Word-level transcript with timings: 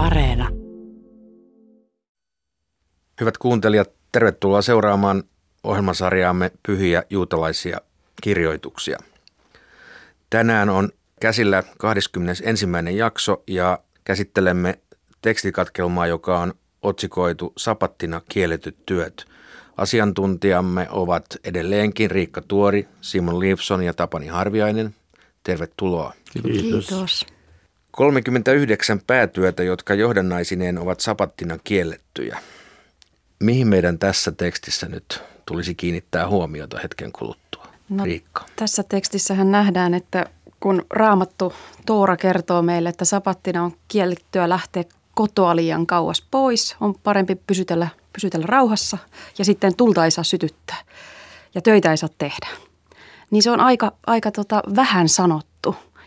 Areena. 0.00 0.48
Hyvät 3.20 3.38
kuuntelijat, 3.38 3.90
tervetuloa 4.12 4.62
seuraamaan 4.62 5.24
ohjelmasarjaamme 5.64 6.50
Pyhiä 6.66 7.02
juutalaisia 7.10 7.80
kirjoituksia. 8.22 8.98
Tänään 10.30 10.68
on 10.68 10.88
käsillä 11.20 11.62
21. 11.78 12.66
jakso 12.96 13.42
ja 13.46 13.78
käsittelemme 14.04 14.78
tekstikatkelmaa, 15.22 16.06
joka 16.06 16.38
on 16.38 16.54
otsikoitu 16.82 17.52
Sapattina 17.56 18.20
kielletyt 18.28 18.76
työt. 18.86 19.24
Asiantuntijamme 19.76 20.86
ovat 20.90 21.24
edelleenkin 21.44 22.10
Riikka 22.10 22.42
Tuori, 22.42 22.88
Simon 23.00 23.40
Lifson 23.40 23.82
ja 23.82 23.94
Tapani 23.94 24.26
Harviainen. 24.26 24.94
Tervetuloa. 25.42 26.12
Kiitos. 26.32 26.86
Kiitos. 26.88 27.26
39 27.90 29.00
päätyötä, 29.06 29.62
jotka 29.62 29.94
johdannaisineen 29.94 30.78
ovat 30.78 31.00
sapattina 31.00 31.58
kiellettyjä. 31.64 32.38
Mihin 33.40 33.68
meidän 33.68 33.98
tässä 33.98 34.32
tekstissä 34.32 34.88
nyt 34.88 35.22
tulisi 35.46 35.74
kiinnittää 35.74 36.28
huomiota 36.28 36.78
hetken 36.82 37.12
kuluttua? 37.12 37.66
No, 37.88 38.04
Riikka. 38.04 38.44
Tässä 38.56 38.82
tekstissähän 38.82 39.50
nähdään, 39.50 39.94
että 39.94 40.26
kun 40.60 40.86
Raamattu 40.90 41.52
Toora 41.86 42.16
kertoo 42.16 42.62
meille, 42.62 42.88
että 42.88 43.04
sapattina 43.04 43.64
on 43.64 43.72
kiellettyä 43.88 44.48
lähteä 44.48 44.84
kotoa 45.14 45.56
liian 45.56 45.86
kauas 45.86 46.26
pois, 46.30 46.76
on 46.80 46.94
parempi 46.94 47.34
pysytellä, 47.34 47.88
pysytellä 48.12 48.46
rauhassa 48.46 48.98
ja 49.38 49.44
sitten 49.44 49.76
tulta 49.76 50.04
ei 50.04 50.10
saa 50.10 50.24
sytyttää 50.24 50.76
ja 51.54 51.62
töitä 51.62 51.90
ei 51.90 51.96
saa 51.96 52.08
tehdä. 52.18 52.48
Niin 53.30 53.42
se 53.42 53.50
on 53.50 53.60
aika, 53.60 53.92
aika 54.06 54.30
tota 54.30 54.62
vähän 54.76 55.08
sanottu. 55.08 55.49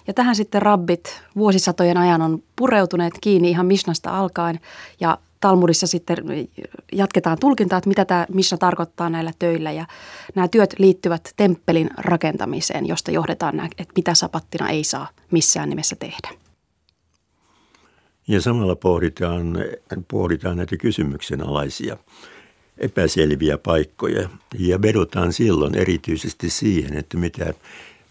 Ja 0.08 0.14
tähän 0.14 0.36
sitten 0.36 0.62
rabbit 0.62 1.22
vuosisatojen 1.36 1.98
ajan 1.98 2.22
on 2.22 2.44
pureutuneet 2.56 3.14
kiinni 3.22 3.50
ihan 3.50 3.66
Mishnasta 3.66 4.20
alkaen 4.20 4.60
ja 5.00 5.18
Talmudissa 5.40 5.88
sitten 5.88 6.18
jatketaan 6.92 7.38
tulkintaa, 7.40 7.78
että 7.78 7.88
mitä 7.88 8.06
tämä 8.06 8.26
Mishna 8.34 8.58
tarkoittaa 8.58 9.10
näillä 9.10 9.32
töillä. 9.40 9.72
Ja 9.72 9.86
nämä 10.36 10.48
työt 10.48 10.76
liittyvät 10.78 11.34
temppelin 11.36 11.90
rakentamiseen, 11.98 12.86
josta 12.86 13.12
johdetaan, 13.12 13.60
että 13.66 13.94
mitä 13.96 14.14
sapattina 14.14 14.70
ei 14.70 14.84
saa 14.84 15.08
missään 15.32 15.70
nimessä 15.70 15.96
tehdä. 15.96 16.30
Ja 18.28 18.42
samalla 18.42 18.76
pohditaan, 18.76 19.58
pohditaan 20.08 20.58
näitä 20.58 20.78
kysymyksenalaisia 20.78 21.98
epäselviä 22.78 23.58
paikkoja 23.58 24.30
ja 24.60 24.82
vedotaan 24.82 25.34
silloin 25.34 25.76
erityisesti 25.76 26.50
siihen, 26.50 26.98
että 26.98 27.18
mitä, 27.18 27.54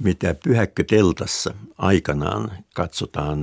mitä 0.03 0.34
pyhäkköteltassa 0.34 1.55
aikanaan 1.78 2.53
katsotaan, 2.75 3.39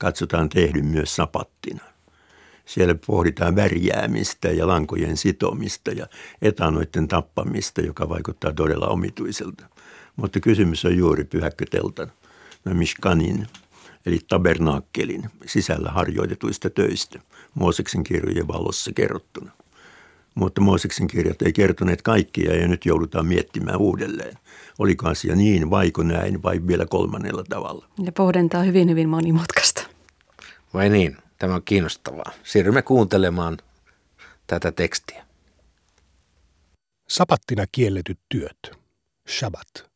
katsotaan 0.00 0.48
tehdyn 0.48 0.86
myös 0.86 1.16
sapattina. 1.16 1.84
Siellä 2.64 2.94
pohditaan 3.06 3.56
värjäämistä 3.56 4.48
ja 4.48 4.66
lankojen 4.66 5.16
sitomista 5.16 5.90
ja 5.90 6.06
etanoiden 6.42 7.08
tappamista, 7.08 7.80
joka 7.80 8.08
vaikuttaa 8.08 8.52
todella 8.52 8.86
omituiselta. 8.86 9.64
Mutta 10.16 10.40
kysymys 10.40 10.84
on 10.84 10.96
juuri 10.96 11.24
pyhäkköteltan, 11.24 12.12
mishkanin, 12.72 13.46
eli 14.06 14.18
tabernaakkelin 14.28 15.30
sisällä 15.46 15.90
harjoitetuista 15.90 16.70
töistä, 16.70 17.18
Mooseksen 17.54 18.04
kirjojen 18.04 18.48
valossa 18.48 18.90
kerrottuna. 18.94 19.52
Mutta 20.34 20.60
Mooseksen 20.60 21.06
kirjat 21.06 21.42
ei 21.42 21.52
kertoneet 21.52 22.02
kaikkia 22.02 22.56
ja 22.56 22.68
nyt 22.68 22.86
joudutaan 22.86 23.26
miettimään 23.26 23.78
uudelleen. 23.78 24.38
Oliko 24.78 25.08
asia 25.08 25.36
niin, 25.36 25.70
vaiko 25.70 26.02
näin 26.02 26.42
vai 26.42 26.60
vielä 26.66 26.86
kolmannella 26.86 27.44
tavalla? 27.48 27.86
Ja 28.04 28.12
pohdintaa 28.12 28.62
hyvin, 28.62 28.90
hyvin 28.90 29.08
monimutkaista. 29.08 29.82
Vai 30.74 30.88
niin? 30.88 31.16
Tämä 31.38 31.54
on 31.54 31.62
kiinnostavaa. 31.64 32.32
Siirrymme 32.42 32.82
kuuntelemaan 32.82 33.58
tätä 34.46 34.72
tekstiä. 34.72 35.24
Sapattina 37.08 37.64
kielletyt 37.72 38.18
työt. 38.28 38.70
Shabbat. 39.28 39.92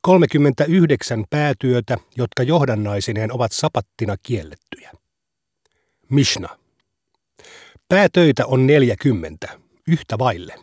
39 0.00 1.24
päätyötä, 1.30 1.96
jotka 2.16 2.42
johdannaisineen 2.42 3.32
ovat 3.32 3.52
sapattina 3.52 4.16
kiellettyjä. 4.22 4.92
Mishna. 6.10 6.63
Päätöitä 7.88 8.46
on 8.46 8.66
40, 8.66 9.48
yhtä 9.88 10.18
vaille. 10.18 10.54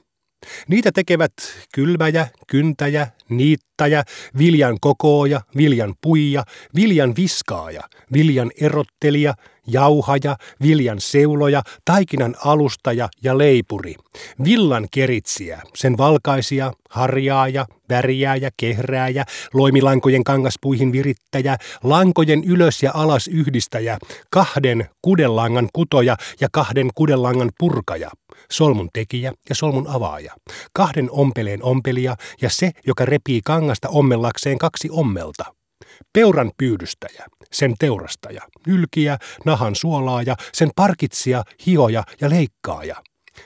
Niitä 0.67 0.91
tekevät 0.91 1.33
kylväjä, 1.73 2.27
kyntäjä, 2.47 3.07
niittäjä, 3.31 4.03
viljan 4.37 4.77
kokooja, 4.81 5.41
viljan 5.57 5.93
puija, 6.01 6.43
viljan 6.75 7.13
viskaaja, 7.15 7.81
viljan 8.13 8.51
erottelija, 8.61 9.33
jauhaja, 9.67 10.37
viljan 10.61 11.01
seuloja, 11.01 11.61
taikinan 11.85 12.35
alustaja 12.45 13.09
ja 13.23 13.37
leipuri, 13.37 13.95
villan 14.43 14.87
keritsiä, 14.91 15.61
sen 15.75 15.97
valkaisia, 15.97 16.73
harjaaja, 16.89 17.65
värjääjä, 17.89 18.49
kehrääjä, 18.57 19.25
loimilankojen 19.53 20.23
kangaspuihin 20.23 20.91
virittäjä, 20.91 21.57
lankojen 21.83 22.43
ylös 22.43 22.83
ja 22.83 22.91
alas 22.93 23.27
yhdistäjä, 23.27 23.97
kahden 24.29 24.89
kudellangan 25.01 25.69
kutoja 25.73 26.17
ja 26.41 26.47
kahden 26.51 26.89
kudellangan 26.95 27.51
purkaja, 27.59 28.09
solmun 28.51 28.89
tekijä 28.93 29.33
ja 29.49 29.55
solmun 29.55 29.87
avaaja, 29.87 30.33
kahden 30.73 31.11
ompeleen 31.11 31.63
ompelija 31.63 32.15
ja 32.41 32.49
se, 32.49 32.71
joka 32.87 33.05
repii 33.21 33.41
kangasta 33.45 33.89
ommellakseen 33.89 34.57
kaksi 34.57 34.89
ommelta, 34.91 35.43
peuran 36.13 36.51
pyydystäjä, 36.57 37.25
sen 37.51 37.73
teurastaja, 37.79 38.41
ylkiä, 38.67 39.17
nahan 39.45 39.75
suolaaja, 39.75 40.35
sen 40.53 40.69
parkitsija, 40.75 41.43
hioja 41.65 42.03
ja 42.21 42.29
leikkaaja. 42.29 42.95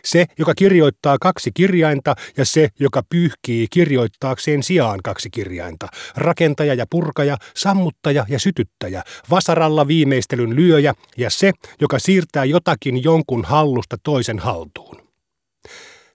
Se, 0.05 0.25
joka 0.39 0.53
kirjoittaa 0.57 1.17
kaksi 1.21 1.51
kirjainta 1.53 2.15
ja 2.37 2.45
se, 2.45 2.69
joka 2.79 3.01
pyyhkii 3.09 3.67
kirjoittaakseen 3.69 4.63
sijaan 4.63 4.99
kaksi 5.03 5.29
kirjainta. 5.29 5.87
Rakentaja 6.15 6.73
ja 6.73 6.85
purkaja, 6.89 7.37
sammuttaja 7.55 8.25
ja 8.29 8.39
sytyttäjä, 8.39 9.03
vasaralla 9.29 9.87
viimeistelyn 9.87 10.55
lyöjä 10.55 10.93
ja 11.17 11.29
se, 11.29 11.51
joka 11.81 11.99
siirtää 11.99 12.45
jotakin 12.45 13.03
jonkun 13.03 13.45
hallusta 13.45 13.97
toisen 14.03 14.39
haltuun. 14.39 14.97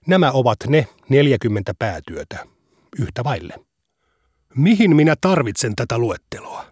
Nämä 0.07 0.31
ovat 0.31 0.57
ne 0.67 0.87
40 1.09 1.73
päätyötä, 1.79 2.51
yhtä 2.99 3.23
vaille. 3.23 3.53
Mihin 4.55 4.95
minä 4.95 5.15
tarvitsen 5.21 5.75
tätä 5.75 5.97
luetteloa? 5.97 6.65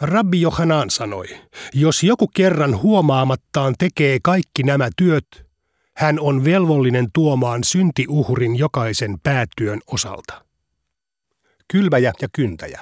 Rabbi 0.00 0.40
Johanan 0.40 0.90
sanoi, 0.90 1.26
jos 1.74 2.02
joku 2.02 2.28
kerran 2.36 2.82
huomaamattaan 2.82 3.74
tekee 3.78 4.18
kaikki 4.22 4.62
nämä 4.62 4.88
työt, 4.96 5.26
hän 5.96 6.20
on 6.20 6.44
velvollinen 6.44 7.06
tuomaan 7.12 7.64
syntiuhrin 7.64 8.56
jokaisen 8.56 9.16
päätyön 9.22 9.80
osalta. 9.86 10.44
Kylväjä 11.68 12.12
ja 12.22 12.28
kyntäjä. 12.32 12.80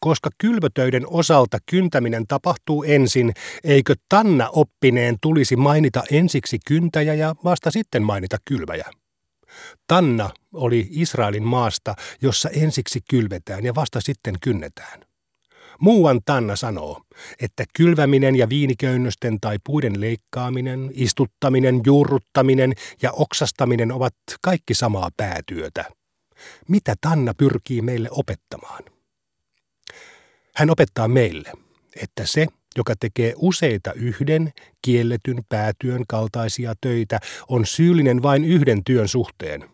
Koska 0.00 0.30
kylvötöiden 0.38 1.02
osalta 1.06 1.58
kyntäminen 1.70 2.26
tapahtuu 2.26 2.82
ensin, 2.82 3.32
eikö 3.64 3.94
Tanna 4.08 4.48
oppineen 4.48 5.16
tulisi 5.22 5.56
mainita 5.56 6.02
ensiksi 6.10 6.58
kyntäjä 6.66 7.14
ja 7.14 7.34
vasta 7.44 7.70
sitten 7.70 8.02
mainita 8.02 8.36
kylväjä? 8.44 8.90
Tanna 9.86 10.30
oli 10.52 10.88
Israelin 10.90 11.42
maasta, 11.46 11.94
jossa 12.22 12.48
ensiksi 12.48 13.00
kylvetään 13.10 13.64
ja 13.64 13.74
vasta 13.74 14.00
sitten 14.00 14.34
kynnetään. 14.40 15.04
Muuan 15.80 16.20
Tanna 16.24 16.56
sanoo, 16.56 17.02
että 17.40 17.64
kylväminen 17.76 18.36
ja 18.36 18.48
viiniköynnösten 18.48 19.40
tai 19.40 19.58
puiden 19.64 20.00
leikkaaminen, 20.00 20.90
istuttaminen, 20.94 21.80
juurruttaminen 21.86 22.72
ja 23.02 23.12
oksastaminen 23.12 23.92
ovat 23.92 24.14
kaikki 24.42 24.74
samaa 24.74 25.10
päätyötä. 25.16 25.84
Mitä 26.68 26.94
Tanna 27.00 27.34
pyrkii 27.34 27.82
meille 27.82 28.08
opettamaan? 28.10 28.84
Hän 30.54 30.70
opettaa 30.70 31.08
meille, 31.08 31.52
että 32.02 32.26
se, 32.26 32.46
joka 32.76 32.94
tekee 33.00 33.34
useita 33.36 33.92
yhden 33.92 34.52
kielletyn 34.82 35.38
päätyön 35.48 36.04
kaltaisia 36.08 36.74
töitä, 36.80 37.20
on 37.48 37.66
syyllinen 37.66 38.22
vain 38.22 38.44
yhden 38.44 38.84
työn 38.84 39.08
suhteen. 39.08 39.64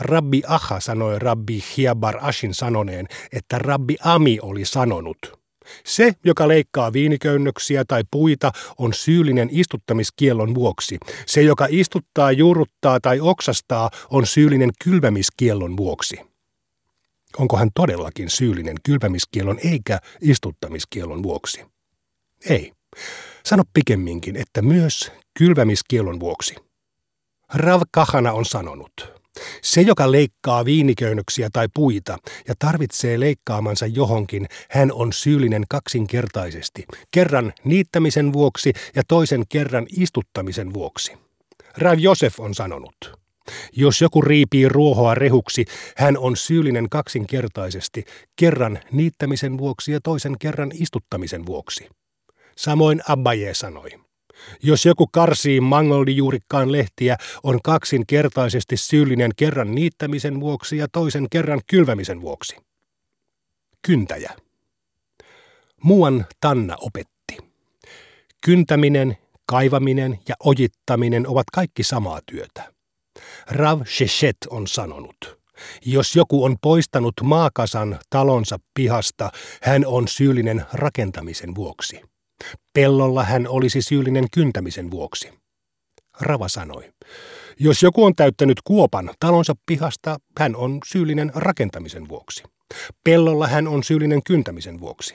Rabbi 0.00 0.42
Aha 0.46 0.80
sanoi 0.80 1.18
Rabbi 1.18 1.64
Hiabar 1.76 2.16
Ashin 2.20 2.54
sanoneen, 2.54 3.06
että 3.32 3.58
Rabbi 3.58 3.96
Ami 4.04 4.38
oli 4.42 4.64
sanonut– 4.64 5.18
se, 5.84 6.12
joka 6.24 6.48
leikkaa 6.48 6.92
viiniköynnöksiä 6.92 7.84
tai 7.88 8.02
puita, 8.10 8.52
on 8.78 8.94
syyllinen 8.94 9.48
istuttamiskiellon 9.52 10.54
vuoksi. 10.54 10.98
Se, 11.26 11.42
joka 11.42 11.66
istuttaa, 11.70 12.32
juuruttaa 12.32 13.00
tai 13.00 13.20
oksastaa, 13.20 13.90
on 14.10 14.26
syyllinen 14.26 14.70
kylvämiskiellon 14.84 15.76
vuoksi. 15.76 16.16
Onko 17.38 17.56
hän 17.56 17.70
todellakin 17.74 18.30
syyllinen 18.30 18.76
kylvämiskiellon 18.82 19.58
eikä 19.64 19.98
istuttamiskiellon 20.20 21.22
vuoksi? 21.22 21.73
Ei. 22.48 22.72
Sano 23.44 23.62
pikemminkin, 23.74 24.36
että 24.36 24.62
myös 24.62 25.12
kylvämiskielon 25.38 26.20
vuoksi. 26.20 26.54
Rav 27.54 27.82
Kahana 27.92 28.32
on 28.32 28.44
sanonut, 28.44 28.92
Se, 29.62 29.80
joka 29.80 30.12
leikkaa 30.12 30.64
viiniköynnöksiä 30.64 31.48
tai 31.52 31.68
puita 31.74 32.18
ja 32.48 32.54
tarvitsee 32.58 33.20
leikkaamansa 33.20 33.86
johonkin, 33.86 34.46
hän 34.70 34.92
on 34.92 35.12
syyllinen 35.12 35.64
kaksinkertaisesti, 35.68 36.84
kerran 37.10 37.52
niittämisen 37.64 38.32
vuoksi 38.32 38.72
ja 38.96 39.02
toisen 39.08 39.44
kerran 39.48 39.86
istuttamisen 39.96 40.74
vuoksi. 40.74 41.12
Rav 41.78 41.98
Josef 41.98 42.40
on 42.40 42.54
sanonut, 42.54 43.20
jos 43.72 44.00
joku 44.00 44.22
riipii 44.22 44.68
ruohoa 44.68 45.14
rehuksi, 45.14 45.64
hän 45.96 46.18
on 46.18 46.36
syyllinen 46.36 46.88
kaksinkertaisesti, 46.88 48.04
kerran 48.36 48.78
niittämisen 48.92 49.58
vuoksi 49.58 49.92
ja 49.92 50.00
toisen 50.00 50.38
kerran 50.38 50.70
istuttamisen 50.74 51.46
vuoksi. 51.46 51.88
Samoin 52.56 53.00
Abbaye 53.08 53.54
sanoi. 53.54 53.90
Jos 54.62 54.86
joku 54.86 55.06
karsii 55.06 55.60
mangoldijuurikkaan 55.60 56.72
lehtiä, 56.72 57.16
on 57.42 57.62
kaksinkertaisesti 57.62 58.76
syyllinen 58.76 59.30
kerran 59.36 59.74
niittämisen 59.74 60.40
vuoksi 60.40 60.76
ja 60.76 60.88
toisen 60.92 61.26
kerran 61.30 61.60
kylvämisen 61.66 62.20
vuoksi. 62.20 62.56
Kyntäjä. 63.82 64.32
Muuan 65.82 66.26
Tanna 66.40 66.76
opetti. 66.80 67.36
Kyntäminen, 68.44 69.16
kaivaminen 69.46 70.18
ja 70.28 70.34
ojittaminen 70.44 71.28
ovat 71.28 71.46
kaikki 71.52 71.82
samaa 71.82 72.20
työtä. 72.26 72.72
Rav 73.46 73.82
Sheshet 73.86 74.36
on 74.50 74.66
sanonut. 74.66 75.38
Jos 75.86 76.16
joku 76.16 76.44
on 76.44 76.56
poistanut 76.62 77.14
maakasan 77.22 77.98
talonsa 78.10 78.58
pihasta, 78.74 79.30
hän 79.62 79.86
on 79.86 80.08
syyllinen 80.08 80.64
rakentamisen 80.72 81.54
vuoksi. 81.54 82.13
Pellolla 82.72 83.24
hän 83.24 83.48
olisi 83.48 83.82
syyllinen 83.82 84.24
kyntämisen 84.32 84.90
vuoksi. 84.90 85.30
Rava 86.20 86.48
sanoi, 86.48 86.92
jos 87.60 87.82
joku 87.82 88.04
on 88.04 88.14
täyttänyt 88.14 88.60
kuopan 88.64 89.10
talonsa 89.20 89.54
pihasta, 89.66 90.16
hän 90.38 90.56
on 90.56 90.78
syyllinen 90.86 91.32
rakentamisen 91.34 92.08
vuoksi. 92.08 92.42
Pellolla 93.04 93.46
hän 93.46 93.68
on 93.68 93.84
syyllinen 93.84 94.22
kyntämisen 94.22 94.80
vuoksi. 94.80 95.14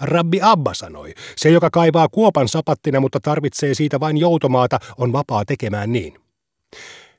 Rabbi 0.00 0.38
Abba 0.42 0.74
sanoi, 0.74 1.14
se 1.36 1.50
joka 1.50 1.70
kaivaa 1.70 2.08
kuopan 2.08 2.48
sapattina, 2.48 3.00
mutta 3.00 3.20
tarvitsee 3.20 3.74
siitä 3.74 4.00
vain 4.00 4.16
joutomaata, 4.16 4.78
on 4.98 5.12
vapaa 5.12 5.44
tekemään 5.44 5.92
niin. 5.92 6.18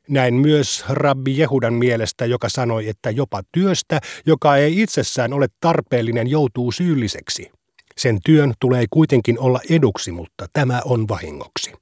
Näin 0.09 0.33
myös 0.33 0.83
Rabbi 0.89 1.37
Jehudan 1.37 1.73
mielestä, 1.73 2.25
joka 2.25 2.49
sanoi, 2.49 2.89
että 2.89 3.09
jopa 3.09 3.41
työstä, 3.51 3.99
joka 4.25 4.57
ei 4.57 4.81
itsessään 4.81 5.33
ole 5.33 5.47
tarpeellinen, 5.59 6.27
joutuu 6.27 6.71
syylliseksi. 6.71 7.51
Sen 7.97 8.19
työn 8.25 8.53
tulee 8.59 8.85
kuitenkin 8.89 9.39
olla 9.39 9.59
eduksi, 9.69 10.11
mutta 10.11 10.47
tämä 10.53 10.81
on 10.85 11.07
vahingoksi. 11.07 11.73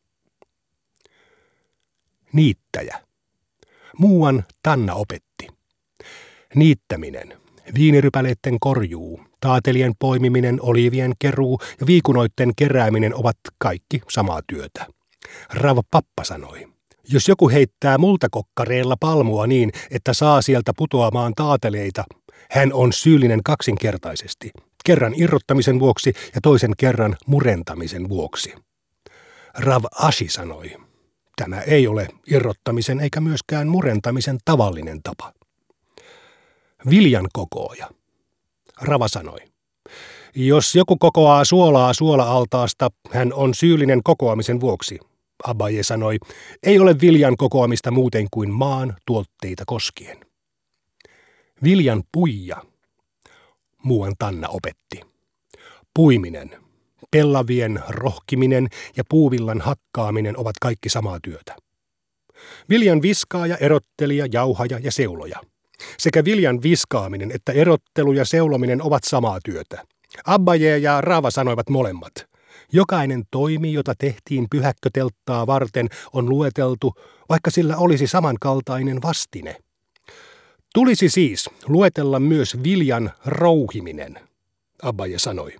Niittäjä. 2.33 2.99
Muuan 3.97 4.43
Tanna 4.63 4.93
opetti. 4.93 5.47
Niittäminen, 6.55 7.37
viinirypäleiden 7.75 8.59
korjuu, 8.59 9.21
taatelien 9.39 9.93
poimiminen, 9.99 10.59
olivien 10.61 11.13
keruu 11.19 11.59
ja 11.79 11.87
viikunoitten 11.87 12.51
kerääminen 12.55 13.15
ovat 13.15 13.37
kaikki 13.57 14.01
samaa 14.09 14.41
työtä. 14.47 14.85
Rava 15.53 15.81
Pappa 15.91 16.23
sanoi. 16.23 16.67
Jos 17.09 17.27
joku 17.27 17.49
heittää 17.49 17.97
multakokkareilla 17.97 18.95
palmua 18.99 19.47
niin, 19.47 19.71
että 19.91 20.13
saa 20.13 20.41
sieltä 20.41 20.71
putoamaan 20.77 21.33
taateleita, 21.35 22.03
hän 22.51 22.73
on 22.73 22.93
syyllinen 22.93 23.43
kaksinkertaisesti, 23.43 24.51
kerran 24.85 25.13
irrottamisen 25.15 25.79
vuoksi 25.79 26.13
ja 26.35 26.41
toisen 26.41 26.71
kerran 26.77 27.17
murentamisen 27.27 28.09
vuoksi. 28.09 28.53
Rav 29.53 29.83
Ashi 29.99 30.29
sanoi, 30.29 30.71
tämä 31.35 31.61
ei 31.61 31.87
ole 31.87 32.07
irrottamisen 32.27 32.99
eikä 32.99 33.21
myöskään 33.21 33.67
murentamisen 33.67 34.37
tavallinen 34.45 35.03
tapa. 35.03 35.33
Viljan 36.89 37.27
kokooja. 37.33 37.89
Rava 38.81 39.07
sanoi, 39.07 39.39
jos 40.35 40.75
joku 40.75 40.97
kokoaa 40.97 41.45
suolaa 41.45 41.93
suola-altaasta, 41.93 42.89
hän 43.11 43.33
on 43.33 43.53
syyllinen 43.53 44.03
kokoamisen 44.03 44.61
vuoksi. 44.61 44.99
Abaye 45.43 45.83
sanoi, 45.83 46.17
ei 46.63 46.79
ole 46.79 46.95
viljan 47.01 47.37
kokoamista 47.37 47.91
muuten 47.91 48.27
kuin 48.31 48.49
maan 48.49 48.95
tuotteita 49.05 49.63
koskien. 49.67 50.17
Viljan 51.63 52.03
puija 52.11 52.57
muuan 53.83 54.13
Tanna 54.19 54.47
opetti. 54.47 55.01
Puiminen, 55.93 56.51
pellavien 57.11 57.83
rohkiminen 57.87 58.67
ja 58.97 59.03
puuvillan 59.09 59.61
hakkaaminen 59.61 60.37
ovat 60.37 60.55
kaikki 60.61 60.89
samaa 60.89 61.19
työtä. 61.23 61.55
Viljan 62.69 63.01
viskaaja, 63.01 63.57
erottelija, 63.57 64.25
jauhaja 64.31 64.79
ja 64.79 64.91
seuloja. 64.91 65.39
Sekä 65.97 66.25
viljan 66.25 66.63
viskaaminen 66.63 67.31
että 67.31 67.51
erottelu 67.51 68.11
ja 68.13 68.25
seulominen 68.25 68.81
ovat 68.81 69.03
samaa 69.03 69.39
työtä. 69.43 69.83
Abbaje 70.25 70.77
ja 70.77 71.01
Raava 71.01 71.31
sanoivat 71.31 71.69
molemmat. 71.69 72.13
Jokainen 72.73 73.23
toimi, 73.31 73.73
jota 73.73 73.93
tehtiin 73.97 74.47
pyhäkkötelttaa 74.51 75.47
varten, 75.47 75.89
on 76.13 76.29
lueteltu, 76.29 76.93
vaikka 77.29 77.51
sillä 77.51 77.77
olisi 77.77 78.07
samankaltainen 78.07 79.01
vastine– 79.01 79.55
Tulisi 80.73 81.09
siis 81.09 81.49
luetella 81.67 82.19
myös 82.19 82.63
viljan 82.63 83.11
rouhiminen, 83.25 84.19
Abbaje 84.81 85.19
sanoi. 85.19 85.55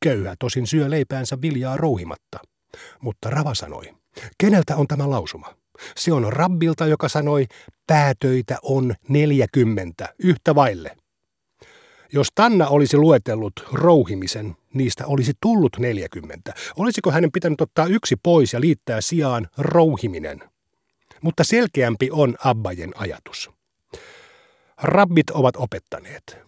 Köyhä 0.00 0.34
tosin 0.38 0.66
syö 0.66 0.90
leipäänsä 0.90 1.40
viljaa 1.42 1.76
rouhimatta. 1.76 2.38
Mutta 3.00 3.30
Rava 3.30 3.54
sanoi, 3.54 3.94
keneltä 4.38 4.76
on 4.76 4.86
tämä 4.88 5.10
lausuma? 5.10 5.54
Se 5.96 6.12
on 6.12 6.32
Rabbilta, 6.32 6.86
joka 6.86 7.08
sanoi, 7.08 7.46
päätöitä 7.86 8.58
on 8.62 8.94
neljäkymmentä, 9.08 10.08
yhtä 10.18 10.54
vaille. 10.54 10.96
Jos 12.12 12.28
Tanna 12.34 12.68
olisi 12.68 12.96
luetellut 12.96 13.52
rouhimisen, 13.72 14.56
niistä 14.74 15.06
olisi 15.06 15.32
tullut 15.40 15.76
neljäkymmentä. 15.78 16.54
Olisiko 16.76 17.10
hänen 17.10 17.32
pitänyt 17.32 17.60
ottaa 17.60 17.86
yksi 17.86 18.16
pois 18.22 18.52
ja 18.52 18.60
liittää 18.60 19.00
sijaan 19.00 19.48
rouhiminen? 19.58 20.40
Mutta 21.22 21.44
selkeämpi 21.44 22.08
on 22.12 22.36
Abbajen 22.44 22.92
ajatus. 22.96 23.50
Rabbit 24.82 25.30
ovat 25.30 25.56
opettaneet. 25.56 26.38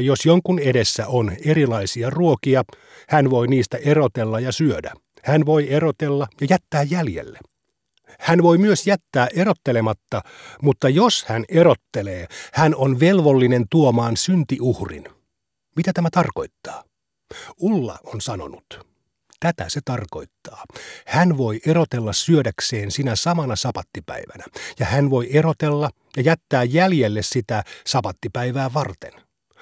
Jos 0.00 0.26
jonkun 0.26 0.58
edessä 0.58 1.06
on 1.06 1.32
erilaisia 1.44 2.10
ruokia, 2.10 2.64
hän 3.08 3.30
voi 3.30 3.48
niistä 3.48 3.76
erotella 3.76 4.40
ja 4.40 4.52
syödä. 4.52 4.92
Hän 5.24 5.46
voi 5.46 5.72
erotella 5.72 6.26
ja 6.40 6.46
jättää 6.50 6.82
jäljelle. 6.82 7.38
Hän 8.20 8.42
voi 8.42 8.58
myös 8.58 8.86
jättää 8.86 9.28
erottelematta, 9.34 10.22
mutta 10.62 10.88
jos 10.88 11.24
hän 11.24 11.44
erottelee, 11.48 12.26
hän 12.52 12.74
on 12.74 13.00
velvollinen 13.00 13.64
tuomaan 13.70 14.16
syntiuhrin. 14.16 15.04
Mitä 15.76 15.92
tämä 15.92 16.08
tarkoittaa? 16.12 16.84
Ulla 17.60 17.98
on 18.04 18.20
sanonut. 18.20 18.95
Tätä 19.40 19.64
se 19.68 19.80
tarkoittaa. 19.84 20.64
Hän 21.06 21.36
voi 21.38 21.60
erotella 21.66 22.12
syödäkseen 22.12 22.90
sinä 22.90 23.16
samana 23.16 23.56
sapattipäivänä, 23.56 24.44
ja 24.78 24.86
hän 24.86 25.10
voi 25.10 25.28
erotella 25.32 25.90
ja 26.16 26.22
jättää 26.22 26.64
jäljelle 26.64 27.22
sitä 27.22 27.62
sapattipäivää 27.86 28.74
varten. 28.74 29.12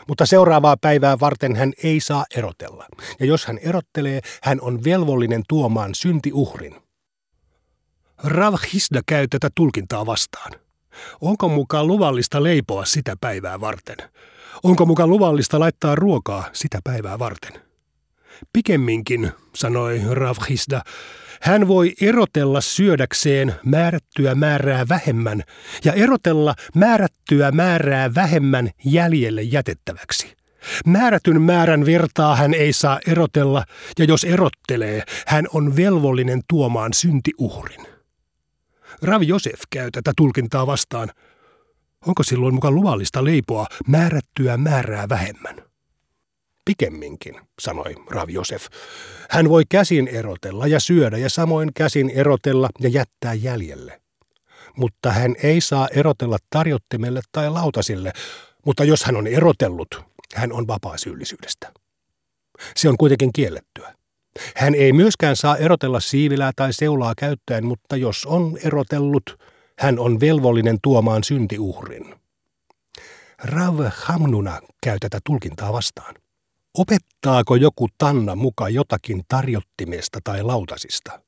Mutta 0.08 0.26
seuraavaa 0.26 0.76
päivää 0.80 1.20
varten 1.20 1.56
hän 1.56 1.72
ei 1.82 2.00
saa 2.00 2.24
erotella, 2.36 2.86
ja 3.20 3.26
jos 3.26 3.46
hän 3.46 3.58
erottelee, 3.58 4.20
hän 4.42 4.60
on 4.60 4.84
velvollinen 4.84 5.42
tuomaan 5.48 5.94
syntiuhrin. 5.94 6.76
Rav 8.24 8.54
Hisda 8.72 9.00
käy 9.06 9.28
tätä 9.28 9.48
tulkintaa 9.56 10.06
vastaan. 10.06 10.52
Onko 11.20 11.48
mukaan 11.48 11.86
luvallista 11.86 12.42
leipoa 12.42 12.84
sitä 12.84 13.16
päivää 13.20 13.60
varten? 13.60 13.96
Onko 14.62 14.86
mukaan 14.86 15.10
luvallista 15.10 15.60
laittaa 15.60 15.94
ruokaa 15.94 16.50
sitä 16.52 16.78
päivää 16.84 17.18
varten? 17.18 17.73
Pikemminkin, 18.52 19.32
sanoi 19.54 20.00
Ravhisda, 20.10 20.82
hän 21.40 21.68
voi 21.68 21.92
erotella 22.00 22.60
syödäkseen 22.60 23.54
määrättyä 23.64 24.34
määrää 24.34 24.88
vähemmän 24.88 25.42
ja 25.84 25.92
erotella 25.92 26.54
määrättyä 26.74 27.52
määrää 27.52 28.14
vähemmän 28.14 28.70
jäljelle 28.84 29.42
jätettäväksi. 29.42 30.36
Määrätyn 30.86 31.42
määrän 31.42 31.86
virtaa 31.86 32.36
hän 32.36 32.54
ei 32.54 32.72
saa 32.72 33.00
erotella, 33.06 33.64
ja 33.98 34.04
jos 34.04 34.24
erottelee, 34.24 35.02
hän 35.26 35.46
on 35.52 35.76
velvollinen 35.76 36.40
tuomaan 36.48 36.92
syntiuhrin. 36.92 37.86
Rav 39.02 39.22
Josef 39.22 39.60
käy 39.70 39.90
tätä 39.90 40.12
tulkintaa 40.16 40.66
vastaan. 40.66 41.10
Onko 42.06 42.22
silloin 42.22 42.54
mukaan 42.54 42.74
luvallista 42.74 43.24
leipoa 43.24 43.66
määrättyä 43.86 44.56
määrää 44.56 45.08
vähemmän? 45.08 45.73
Pikemminkin, 46.64 47.40
sanoi 47.60 47.94
Rav 48.10 48.30
Josef. 48.30 48.66
Hän 49.30 49.48
voi 49.48 49.62
käsin 49.68 50.08
erotella 50.08 50.66
ja 50.66 50.80
syödä 50.80 51.18
ja 51.18 51.30
samoin 51.30 51.70
käsin 51.74 52.10
erotella 52.10 52.68
ja 52.80 52.88
jättää 52.88 53.34
jäljelle. 53.34 54.00
Mutta 54.76 55.12
hän 55.12 55.34
ei 55.42 55.60
saa 55.60 55.88
erotella 55.88 56.38
tarjottimelle 56.50 57.20
tai 57.32 57.50
lautasille, 57.50 58.12
mutta 58.66 58.84
jos 58.84 59.04
hän 59.04 59.16
on 59.16 59.26
erotellut, 59.26 60.04
hän 60.34 60.52
on 60.52 60.66
vapaa 60.66 60.98
syyllisyydestä. 60.98 61.72
Se 62.76 62.88
on 62.88 62.96
kuitenkin 62.96 63.32
kiellettyä. 63.32 63.94
Hän 64.56 64.74
ei 64.74 64.92
myöskään 64.92 65.36
saa 65.36 65.56
erotella 65.56 66.00
siivilää 66.00 66.52
tai 66.56 66.72
seulaa 66.72 67.14
käyttäen, 67.16 67.66
mutta 67.66 67.96
jos 67.96 68.26
on 68.26 68.58
erotellut, 68.64 69.38
hän 69.78 69.98
on 69.98 70.20
velvollinen 70.20 70.78
tuomaan 70.82 71.24
syntiuhrin. 71.24 72.14
Rav 73.44 73.80
Hamnuna 73.94 74.60
käy 74.82 74.98
tätä 75.00 75.18
tulkintaa 75.26 75.72
vastaan. 75.72 76.14
Opettaako 76.78 77.56
joku 77.56 77.88
tanna 77.98 78.34
muka 78.34 78.68
jotakin 78.68 79.22
tarjottimesta 79.28 80.18
tai 80.24 80.42
lautasista? 80.42 81.20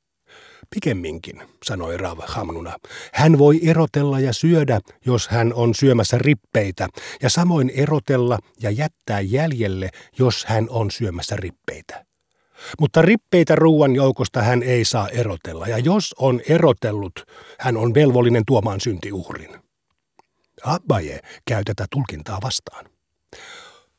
Pikemminkin, 0.74 1.42
sanoi 1.64 1.96
Rav 1.96 2.18
Hamnuna. 2.26 2.76
Hän 3.12 3.38
voi 3.38 3.60
erotella 3.68 4.20
ja 4.20 4.32
syödä, 4.32 4.80
jos 5.06 5.28
hän 5.28 5.54
on 5.54 5.74
syömässä 5.74 6.18
rippeitä, 6.18 6.88
ja 7.22 7.30
samoin 7.30 7.70
erotella 7.74 8.38
ja 8.60 8.70
jättää 8.70 9.20
jäljelle, 9.20 9.90
jos 10.18 10.44
hän 10.44 10.66
on 10.70 10.90
syömässä 10.90 11.36
rippeitä. 11.36 12.04
Mutta 12.80 13.02
rippeitä 13.02 13.54
ruuan 13.54 13.94
joukosta 13.94 14.42
hän 14.42 14.62
ei 14.62 14.84
saa 14.84 15.08
erotella, 15.08 15.66
ja 15.66 15.78
jos 15.78 16.14
on 16.18 16.40
erotellut, 16.48 17.24
hän 17.58 17.76
on 17.76 17.94
velvollinen 17.94 18.42
tuomaan 18.46 18.80
syntiuhrin. 18.80 19.60
Abbaye 20.64 21.20
käy 21.44 21.64
tätä 21.64 21.86
tulkintaa 21.90 22.38
vastaan. 22.42 22.86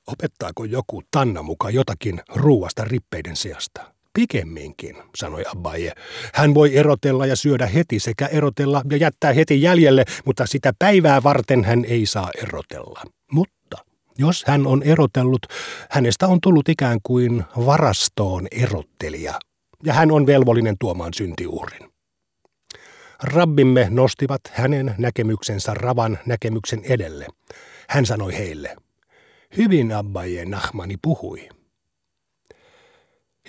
Opettaako 0.07 0.65
joku 0.65 1.01
tanna 1.11 1.41
muka 1.41 1.69
jotakin 1.69 2.21
ruuasta 2.35 2.83
rippeiden 2.83 3.35
sijasta? 3.35 3.93
Pikemminkin, 4.13 4.95
sanoi 5.15 5.43
Abbaye. 5.47 5.93
Hän 6.33 6.53
voi 6.53 6.77
erotella 6.77 7.25
ja 7.25 7.35
syödä 7.35 7.65
heti 7.65 7.99
sekä 7.99 8.25
erotella 8.25 8.81
ja 8.91 8.97
jättää 8.97 9.33
heti 9.33 9.61
jäljelle, 9.61 10.05
mutta 10.25 10.45
sitä 10.45 10.73
päivää 10.79 11.23
varten 11.23 11.63
hän 11.63 11.85
ei 11.85 12.05
saa 12.05 12.29
erotella. 12.43 13.03
Mutta 13.31 13.77
jos 14.17 14.43
hän 14.47 14.67
on 14.67 14.83
erotellut, 14.83 15.41
hänestä 15.89 16.27
on 16.27 16.41
tullut 16.41 16.69
ikään 16.69 16.99
kuin 17.03 17.43
varastoon 17.65 18.47
erottelija, 18.51 19.39
ja 19.83 19.93
hän 19.93 20.11
on 20.11 20.25
velvollinen 20.25 20.75
tuomaan 20.79 21.13
syntiuhrin. 21.13 21.89
Rabbimme 23.23 23.87
nostivat 23.89 24.41
hänen 24.51 24.95
näkemyksensä 24.97 25.73
Ravan 25.73 26.19
näkemyksen 26.25 26.81
edelle. 26.83 27.27
Hän 27.89 28.05
sanoi 28.05 28.37
heille, 28.37 28.75
hyvin 29.57 29.91
Abbaye 29.91 30.45
Nahmani 30.45 30.95
puhui. 31.01 31.49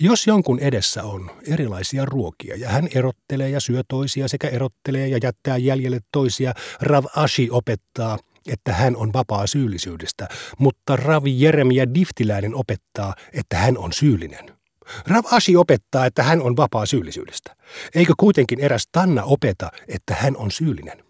Jos 0.01 0.27
jonkun 0.27 0.59
edessä 0.59 1.05
on 1.05 1.31
erilaisia 1.47 2.05
ruokia 2.05 2.57
ja 2.57 2.69
hän 2.69 2.89
erottelee 2.95 3.51
ja 3.51 3.61
syö 3.61 3.83
toisia 3.89 4.29
sekä 4.29 4.49
erottelee 4.49 5.09
ja 5.09 5.19
jättää 5.23 5.57
jäljelle 5.57 6.01
toisia, 6.13 6.55
Rav 6.81 7.05
Ashi 7.17 7.49
opettaa, 7.51 8.19
että 8.49 8.73
hän 8.73 8.97
on 8.97 9.13
vapaa 9.13 9.47
syyllisyydestä, 9.47 10.29
mutta 10.59 10.97
Rav 10.97 11.23
Jeremia 11.27 11.95
Diftiläinen 11.95 12.55
opettaa, 12.55 13.15
että 13.33 13.57
hän 13.57 13.79
on 13.79 13.93
syyllinen. 13.93 14.59
Rav 15.07 15.25
Ashi 15.33 15.57
opettaa, 15.57 16.07
että 16.07 16.23
hän 16.23 16.43
on 16.43 16.57
vapaa 16.57 16.87
syyllisyydestä. 16.87 17.57
Eikö 17.95 18.13
kuitenkin 18.17 18.61
eräs 18.61 18.89
Tanna 18.93 19.25
opeta, 19.25 19.71
että 19.89 20.15
hän 20.15 20.37
on 20.37 20.51
syyllinen? 20.51 21.05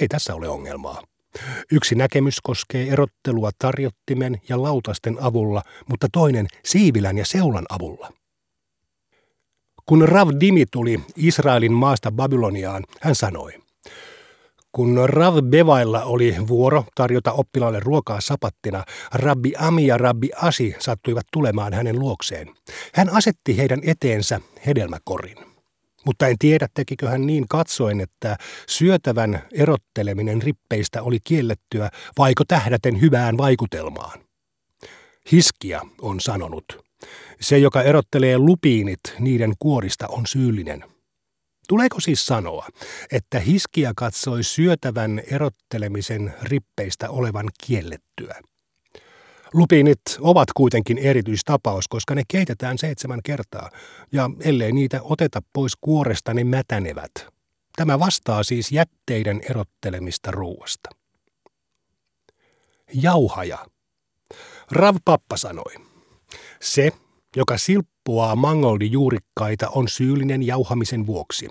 Ei 0.00 0.08
tässä 0.08 0.34
ole 0.34 0.48
ongelmaa. 0.48 1.02
Yksi 1.72 1.94
näkemys 1.94 2.40
koskee 2.40 2.88
erottelua 2.88 3.50
tarjottimen 3.58 4.40
ja 4.48 4.62
lautasten 4.62 5.16
avulla, 5.20 5.62
mutta 5.90 6.06
toinen 6.12 6.46
siivilän 6.64 7.18
ja 7.18 7.24
seulan 7.24 7.66
avulla. 7.70 8.12
Kun 9.86 10.08
Rav 10.08 10.28
Dimi 10.40 10.64
tuli 10.70 11.00
Israelin 11.16 11.72
maasta 11.72 12.12
Babyloniaan, 12.12 12.84
hän 13.00 13.14
sanoi, 13.14 13.52
kun 14.72 15.00
Rav 15.04 15.36
Bevailla 15.50 16.04
oli 16.04 16.36
vuoro 16.48 16.84
tarjota 16.94 17.32
oppilaalle 17.32 17.80
ruokaa 17.80 18.20
sapattina, 18.20 18.84
Rabbi 19.12 19.52
Ami 19.58 19.86
ja 19.86 19.98
Rabbi 19.98 20.28
Asi 20.42 20.74
sattuivat 20.78 21.26
tulemaan 21.32 21.72
hänen 21.72 21.98
luokseen. 21.98 22.50
Hän 22.94 23.10
asetti 23.10 23.58
heidän 23.58 23.80
eteensä 23.86 24.40
hedelmäkorin. 24.66 25.36
Mutta 26.04 26.26
en 26.26 26.36
tiedä, 26.38 26.68
tekikö 26.74 27.08
hän 27.08 27.26
niin 27.26 27.48
katsoen, 27.48 28.00
että 28.00 28.36
syötävän 28.68 29.42
erotteleminen 29.52 30.42
rippeistä 30.42 31.02
oli 31.02 31.18
kiellettyä, 31.24 31.90
vaiko 32.18 32.44
tähdäten 32.48 33.00
hyvään 33.00 33.38
vaikutelmaan. 33.38 34.20
Hiskia 35.32 35.80
on 36.00 36.20
sanonut. 36.20 36.84
Se, 37.40 37.58
joka 37.58 37.82
erottelee 37.82 38.38
lupiinit 38.38 39.00
niiden 39.18 39.52
kuorista, 39.58 40.08
on 40.08 40.26
syyllinen. 40.26 40.84
Tuleeko 41.68 42.00
siis 42.00 42.26
sanoa, 42.26 42.68
että 43.12 43.40
Hiskia 43.40 43.92
katsoi 43.96 44.44
syötävän 44.44 45.22
erottelemisen 45.30 46.34
rippeistä 46.42 47.10
olevan 47.10 47.50
kiellettyä? 47.66 48.40
Lupiinit 49.54 50.00
ovat 50.20 50.48
kuitenkin 50.54 50.98
erityistapaus, 50.98 51.88
koska 51.88 52.14
ne 52.14 52.22
keitetään 52.28 52.78
seitsemän 52.78 53.20
kertaa, 53.24 53.70
ja 54.12 54.30
ellei 54.40 54.72
niitä 54.72 55.00
oteta 55.02 55.42
pois 55.52 55.72
kuoresta, 55.80 56.34
ne 56.34 56.44
mätänevät. 56.44 57.12
Tämä 57.76 57.98
vastaa 57.98 58.42
siis 58.42 58.72
jätteiden 58.72 59.40
erottelemista 59.50 60.30
ruuasta. 60.30 60.90
Jauhaja. 62.94 63.66
Rav 64.70 64.96
Pappa 65.04 65.36
sanoi, 65.36 65.74
se, 66.60 66.92
joka 67.36 67.58
silppuaa 67.58 68.36
mangoldijuurikkaita, 68.36 69.68
on 69.68 69.88
syyllinen 69.88 70.42
jauhamisen 70.42 71.06
vuoksi. 71.06 71.48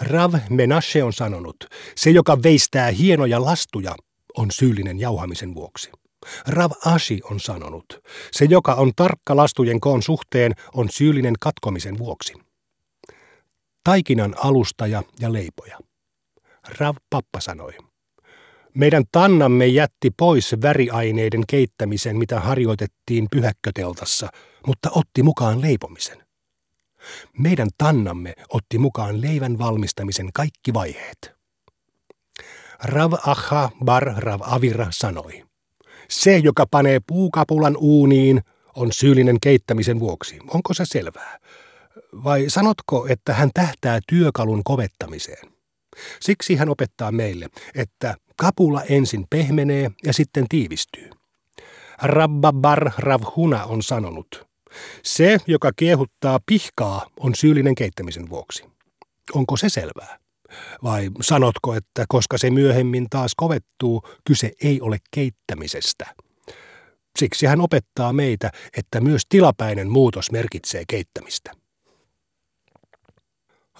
Rav 0.00 0.34
Menashe 0.50 1.02
on 1.02 1.12
sanonut, 1.12 1.56
se, 1.96 2.10
joka 2.10 2.42
veistää 2.42 2.90
hienoja 2.90 3.44
lastuja, 3.44 3.94
on 4.36 4.50
syyllinen 4.50 5.00
jauhamisen 5.00 5.54
vuoksi. 5.54 5.90
Rav 6.46 6.72
Ashi 6.84 7.20
on 7.30 7.40
sanonut, 7.40 8.00
se 8.32 8.44
joka 8.44 8.74
on 8.74 8.92
tarkka 8.96 9.36
lastujen 9.36 9.80
koon 9.80 10.02
suhteen 10.02 10.52
on 10.74 10.88
syyllinen 10.90 11.34
katkomisen 11.40 11.98
vuoksi. 11.98 12.32
Taikinan 13.84 14.34
alustaja 14.38 15.02
ja 15.20 15.32
leipoja. 15.32 15.78
Rav 16.78 16.96
Pappa 17.10 17.40
sanoi, 17.40 17.72
meidän 18.74 19.04
tannamme 19.12 19.66
jätti 19.66 20.10
pois 20.16 20.56
väriaineiden 20.62 21.44
keittämisen, 21.48 22.16
mitä 22.16 22.40
harjoitettiin 22.40 23.26
pyhäkköteltassa, 23.30 24.28
mutta 24.66 24.90
otti 24.94 25.22
mukaan 25.22 25.60
leipomisen. 25.60 26.26
Meidän 27.38 27.68
tannamme 27.78 28.34
otti 28.48 28.78
mukaan 28.78 29.20
leivän 29.20 29.58
valmistamisen 29.58 30.30
kaikki 30.34 30.74
vaiheet. 30.74 31.36
Rav 32.82 33.12
Aha 33.26 33.70
Bar 33.84 34.04
Rav 34.16 34.40
Avira 34.44 34.86
sanoi, 34.90 35.45
se, 36.08 36.38
joka 36.38 36.66
panee 36.70 37.00
puukapulan 37.06 37.76
uuniin, 37.76 38.40
on 38.74 38.92
syyllinen 38.92 39.40
keittämisen 39.40 40.00
vuoksi. 40.00 40.38
Onko 40.48 40.74
se 40.74 40.84
selvää? 40.86 41.38
Vai 42.24 42.44
sanotko, 42.48 43.06
että 43.08 43.34
hän 43.34 43.50
tähtää 43.54 44.00
työkalun 44.08 44.64
kovettamiseen? 44.64 45.48
Siksi 46.20 46.56
hän 46.56 46.68
opettaa 46.68 47.12
meille, 47.12 47.48
että 47.74 48.14
kapula 48.36 48.82
ensin 48.82 49.26
pehmenee 49.30 49.90
ja 50.04 50.12
sitten 50.12 50.48
tiivistyy. 50.48 51.10
Rabba 52.02 52.52
Bar 52.52 52.90
Ravhuna 52.98 53.64
on 53.64 53.82
sanonut, 53.82 54.46
se, 55.02 55.38
joka 55.46 55.70
kiehuttaa 55.76 56.40
pihkaa, 56.46 57.06
on 57.20 57.34
syyllinen 57.34 57.74
keittämisen 57.74 58.30
vuoksi. 58.30 58.64
Onko 59.32 59.56
se 59.56 59.68
selvää? 59.68 60.18
Vai 60.82 61.10
sanotko, 61.20 61.74
että 61.74 62.04
koska 62.08 62.38
se 62.38 62.50
myöhemmin 62.50 63.06
taas 63.10 63.32
kovettuu, 63.36 64.02
kyse 64.24 64.52
ei 64.62 64.80
ole 64.80 64.98
keittämisestä? 65.10 66.14
Siksi 67.18 67.46
hän 67.46 67.60
opettaa 67.60 68.12
meitä, 68.12 68.50
että 68.76 69.00
myös 69.00 69.22
tilapäinen 69.28 69.90
muutos 69.90 70.30
merkitsee 70.30 70.84
keittämistä. 70.88 71.52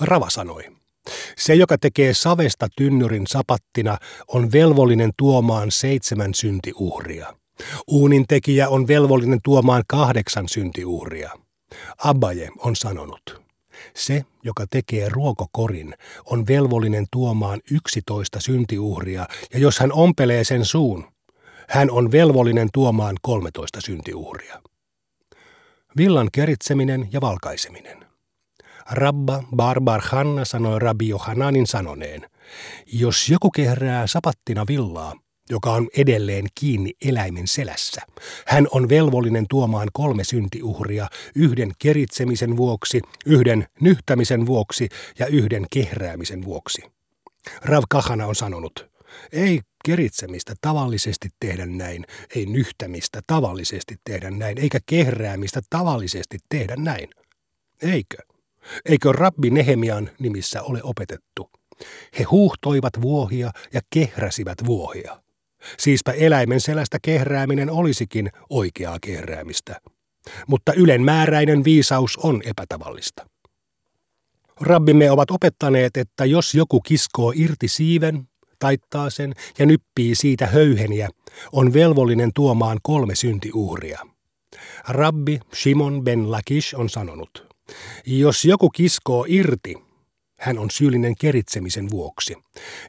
Rava 0.01 0.31
sanoi, 0.31 0.77
se, 1.37 1.55
joka 1.55 1.79
tekee 1.79 2.15
savesta 2.15 2.69
tynnyrin 2.77 3.27
sapattina, 3.27 3.99
on 4.29 4.53
velvollinen 4.53 5.11
tuomaan 5.19 5.71
seitsemän 5.71 6.35
syntiuhria. 6.35 7.37
Uunin 7.87 8.25
tekijä 8.29 8.69
on 8.69 8.89
velvollinen 8.89 9.39
tuomaan 9.45 9.83
kahdeksan 9.89 10.49
syntiuhria. 10.49 11.31
Abaje 12.05 12.49
on 12.59 12.77
sanonut, 12.77 13.46
se, 13.95 14.25
joka 14.43 14.67
tekee 14.71 15.09
ruokokorin, 15.09 15.95
on 16.25 16.47
velvollinen 16.47 17.07
tuomaan 17.11 17.61
yksitoista 17.71 18.41
syntiuhria, 18.41 19.27
ja 19.53 19.59
jos 19.59 19.79
hän 19.79 19.93
ompelee 19.93 20.45
sen 20.45 20.65
suun, 20.65 21.05
hän 21.69 21.91
on 21.91 22.13
velvollinen 22.13 22.69
tuomaan 22.73 23.17
kolmetoista 23.23 23.81
syntiuhria. 23.81 24.63
Villan 25.97 26.29
keritseminen 26.33 27.09
ja 27.13 27.21
valkaiseminen. 27.21 28.07
Rabba 28.91 29.43
Barbar 29.57 30.01
Hanna 30.05 30.45
sanoi 30.45 30.79
Rabbi 30.79 31.09
Johananin 31.09 31.67
sanoneen, 31.67 32.31
jos 32.87 33.29
joku 33.29 33.51
kehrää 33.51 34.07
sapattina 34.07 34.65
villaa, 34.69 35.15
joka 35.51 35.73
on 35.73 35.89
edelleen 35.97 36.47
kiinni 36.55 36.93
eläimen 37.05 37.47
selässä. 37.47 38.03
Hän 38.47 38.67
on 38.71 38.89
velvollinen 38.89 39.47
tuomaan 39.51 39.89
kolme 39.93 40.25
syntiuhria, 40.25 41.09
yhden 41.35 41.73
keritsemisen 41.79 42.57
vuoksi, 42.57 43.01
yhden 43.27 43.67
nyhtämisen 43.81 44.47
vuoksi 44.47 44.89
ja 45.19 45.27
yhden 45.27 45.67
kehräämisen 45.71 46.45
vuoksi. 46.45 46.83
Rav 47.63 47.83
Kahana 47.91 48.27
on 48.27 48.35
sanonut, 48.35 48.91
ei 49.33 49.61
keritsemistä 49.85 50.55
tavallisesti 50.61 51.29
tehdä 51.41 51.67
näin, 51.67 52.05
ei 52.37 52.47
nyhtämistä 52.47 53.21
tavallisesti 53.27 53.97
tehdä 54.05 54.31
näin, 54.31 54.59
eikä 54.59 54.79
kehräämistä 54.87 55.61
tavallisesti 55.71 56.39
tehdä 56.49 56.77
näin. 56.77 57.09
Eikö? 57.83 58.17
Eikö 58.85 59.13
rabbi 59.13 59.51
Nehemian 59.51 60.11
nimissä 60.19 60.63
ole 60.63 60.81
opetettu? 60.83 61.51
He 62.19 62.25
huuhtoivat 62.25 62.93
vuohia 63.03 63.51
ja 63.75 63.81
kehräsivät 63.91 64.59
vuohia. 64.67 65.26
Siispä 65.79 66.13
eläimen 66.13 66.61
selästä 66.61 66.99
kehrääminen 67.03 67.71
olisikin 67.71 68.31
oikeaa 68.51 68.99
kehräämistä. 69.01 69.81
Mutta 70.47 70.73
ylenmääräinen 70.73 71.65
viisaus 71.65 72.17
on 72.17 72.43
epätavallista. 72.45 73.27
Rabbimme 74.61 75.11
ovat 75.11 75.31
opettaneet, 75.31 75.97
että 75.97 76.25
jos 76.25 76.55
joku 76.55 76.81
kiskoo 76.81 77.33
irti 77.37 77.69
siiven, 77.69 78.29
taittaa 78.59 79.11
sen 79.11 79.35
ja 79.59 79.67
nyppii 79.67 80.15
siitä 80.15 80.47
höyheniä, 80.47 81.09
on 81.53 81.73
velvollinen 81.73 82.31
tuomaan 82.35 82.79
kolme 82.83 83.15
syntiuhria. 83.15 84.01
Rabbi 84.89 85.41
Shimon 85.55 86.05
ben 86.05 86.31
Lakish 86.31 86.75
on 86.75 86.89
sanonut, 86.89 87.47
jos 88.07 88.45
joku 88.45 88.71
kiskoo 88.71 89.25
irti, 89.29 89.86
hän 90.39 90.59
on 90.59 90.71
syyllinen 90.71 91.15
keritsemisen 91.17 91.91
vuoksi. 91.91 92.35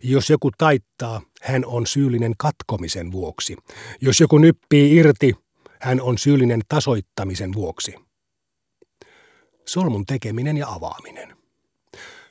Jos 0.04 0.30
joku 0.30 0.52
taittaa, 0.58 1.22
hän 1.42 1.66
on 1.66 1.88
syyllinen 1.88 2.34
katkomisen 2.38 3.12
vuoksi. 3.12 3.58
Jos 4.02 4.20
joku 4.20 4.38
nyppii 4.38 4.96
irti, 4.96 5.36
hän 5.82 6.02
on 6.02 6.18
syyllinen 6.18 6.62
tasoittamisen 6.70 7.54
vuoksi. 7.54 7.96
Solmun 9.66 10.06
tekeminen 10.06 10.58
ja 10.58 10.68
avaaminen. 10.68 11.38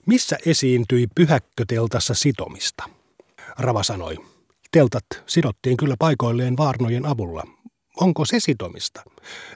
Missä 0.07 0.39
esiintyi 0.47 1.07
pyhäkköteltassa 1.15 2.15
sitomista? 2.15 2.85
Rava 3.59 3.83
sanoi. 3.83 4.17
Teltat 4.73 5.07
sidottiin 5.27 5.77
kyllä 5.77 5.95
paikoilleen 5.99 6.57
vaarnojen 6.57 7.07
avulla. 7.07 7.45
Onko 8.01 8.25
se 8.25 8.41
sitomista? 8.41 9.03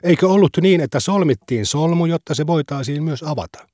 Eikö 0.03 0.29
ollut 0.29 0.57
niin, 0.61 0.81
että 0.81 0.99
solmittiin 0.99 1.65
solmu, 1.65 2.05
jotta 2.05 2.35
se 2.35 2.47
voitaisiin 2.47 3.03
myös 3.03 3.23
avata? 3.23 3.70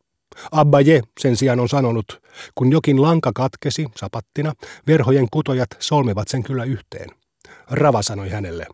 Abbaje 0.51 1.01
sen 1.19 1.37
sijaan 1.37 1.59
on 1.59 1.69
sanonut, 1.69 2.21
kun 2.55 2.71
jokin 2.71 3.01
lanka 3.01 3.31
katkesi 3.35 3.85
sapattina, 3.95 4.53
verhojen 4.87 5.27
kutojat 5.31 5.69
solmivat 5.79 6.27
sen 6.27 6.43
kyllä 6.43 6.63
yhteen. 6.63 7.09
Rava 7.71 8.01
sanoi 8.01 8.29
hänelle, 8.29 8.67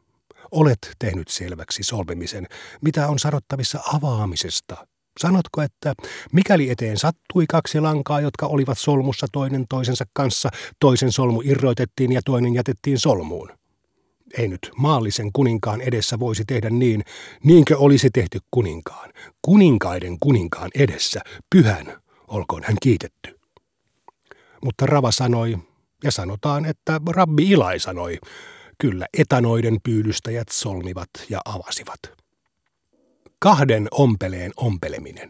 olet 0.51 0.91
tehnyt 0.99 1.27
selväksi 1.27 1.83
solmimisen, 1.83 2.47
mitä 2.81 3.07
on 3.07 3.19
sanottavissa 3.19 3.79
avaamisesta. 3.93 4.87
Sanotko, 5.19 5.61
että 5.61 5.93
mikäli 6.31 6.69
eteen 6.69 6.97
sattui 6.97 7.45
kaksi 7.47 7.79
lankaa, 7.79 8.21
jotka 8.21 8.45
olivat 8.45 8.77
solmussa 8.77 9.27
toinen 9.31 9.65
toisensa 9.69 10.05
kanssa, 10.13 10.49
toisen 10.79 11.11
solmu 11.11 11.41
irroitettiin 11.45 12.11
ja 12.11 12.21
toinen 12.25 12.53
jätettiin 12.53 12.99
solmuun? 12.99 13.49
Ei 14.37 14.47
nyt 14.47 14.71
maallisen 14.77 15.31
kuninkaan 15.33 15.81
edessä 15.81 16.19
voisi 16.19 16.45
tehdä 16.45 16.69
niin, 16.69 17.03
niinkö 17.43 17.77
olisi 17.77 18.09
tehty 18.13 18.39
kuninkaan. 18.51 19.09
Kuninkaiden 19.41 20.17
kuninkaan 20.19 20.71
edessä, 20.75 21.21
pyhän, 21.49 22.01
olkoon 22.27 22.63
hän 22.63 22.77
kiitetty. 22.81 23.39
Mutta 24.63 24.85
Rava 24.85 25.11
sanoi, 25.11 25.57
ja 26.03 26.11
sanotaan, 26.11 26.65
että 26.65 27.01
Rabbi 27.09 27.49
Ilai 27.49 27.79
sanoi, 27.79 28.17
kyllä 28.77 29.05
etanoiden 29.19 29.77
pyydystäjät 29.83 30.49
solmivat 30.49 31.09
ja 31.29 31.41
avasivat. 31.45 31.99
Kahden 33.39 33.87
ompeleen 33.91 34.51
ompeleminen. 34.57 35.29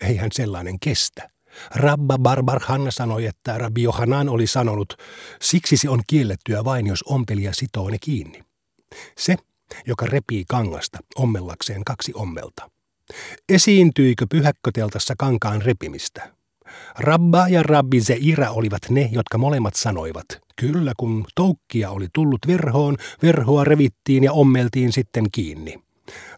Eihän 0.00 0.30
sellainen 0.32 0.80
kestä. 0.80 1.31
Rabba 1.74 2.18
Barbar 2.18 2.60
Hanna 2.64 2.90
sanoi, 2.90 3.26
että 3.26 3.58
Rabbi 3.58 3.82
Johanan 3.82 4.28
oli 4.28 4.46
sanonut, 4.46 4.94
siksi 5.42 5.76
se 5.76 5.90
on 5.90 6.00
kiellettyä 6.06 6.64
vain, 6.64 6.86
jos 6.86 7.02
ompelija 7.02 7.54
sitoo 7.54 7.90
ne 7.90 7.96
kiinni. 8.00 8.42
Se, 9.18 9.36
joka 9.86 10.06
repii 10.06 10.44
kangasta 10.48 10.98
ommellakseen 11.16 11.84
kaksi 11.84 12.12
ommelta. 12.14 12.70
Esiintyikö 13.48 14.26
pyhäkköteltassa 14.30 15.14
kankaan 15.18 15.62
repimistä? 15.62 16.32
Rabba 16.98 17.48
ja 17.48 17.62
Rabbi 17.62 18.00
Zeira 18.00 18.50
olivat 18.50 18.82
ne, 18.90 19.08
jotka 19.12 19.38
molemmat 19.38 19.74
sanoivat, 19.74 20.26
kyllä 20.56 20.92
kun 20.96 21.24
toukkia 21.34 21.90
oli 21.90 22.08
tullut 22.14 22.40
verhoon, 22.46 22.96
verhoa 23.22 23.64
revittiin 23.64 24.24
ja 24.24 24.32
ommeltiin 24.32 24.92
sitten 24.92 25.24
kiinni. 25.32 25.82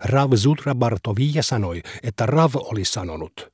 Rav 0.00 0.32
Zutra 0.32 0.74
Bartovia 0.74 1.42
sanoi, 1.42 1.82
että 2.02 2.26
Rav 2.26 2.50
oli 2.54 2.84
sanonut, 2.84 3.53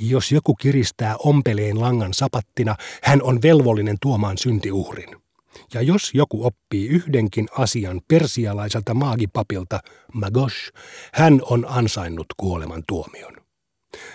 jos 0.00 0.32
joku 0.32 0.54
kiristää 0.54 1.16
ompeleen 1.18 1.80
langan 1.80 2.14
sapattina, 2.14 2.76
hän 3.02 3.22
on 3.22 3.42
velvollinen 3.42 3.96
tuomaan 4.00 4.38
syntiuhrin. 4.38 5.22
Ja 5.74 5.82
jos 5.82 6.10
joku 6.14 6.46
oppii 6.46 6.88
yhdenkin 6.88 7.48
asian 7.58 8.00
persialaiselta 8.08 8.94
maagipapilta, 8.94 9.80
Magosh, 10.12 10.72
hän 11.14 11.40
on 11.42 11.66
ansainnut 11.68 12.26
kuoleman 12.36 12.82
tuomion. 12.88 13.36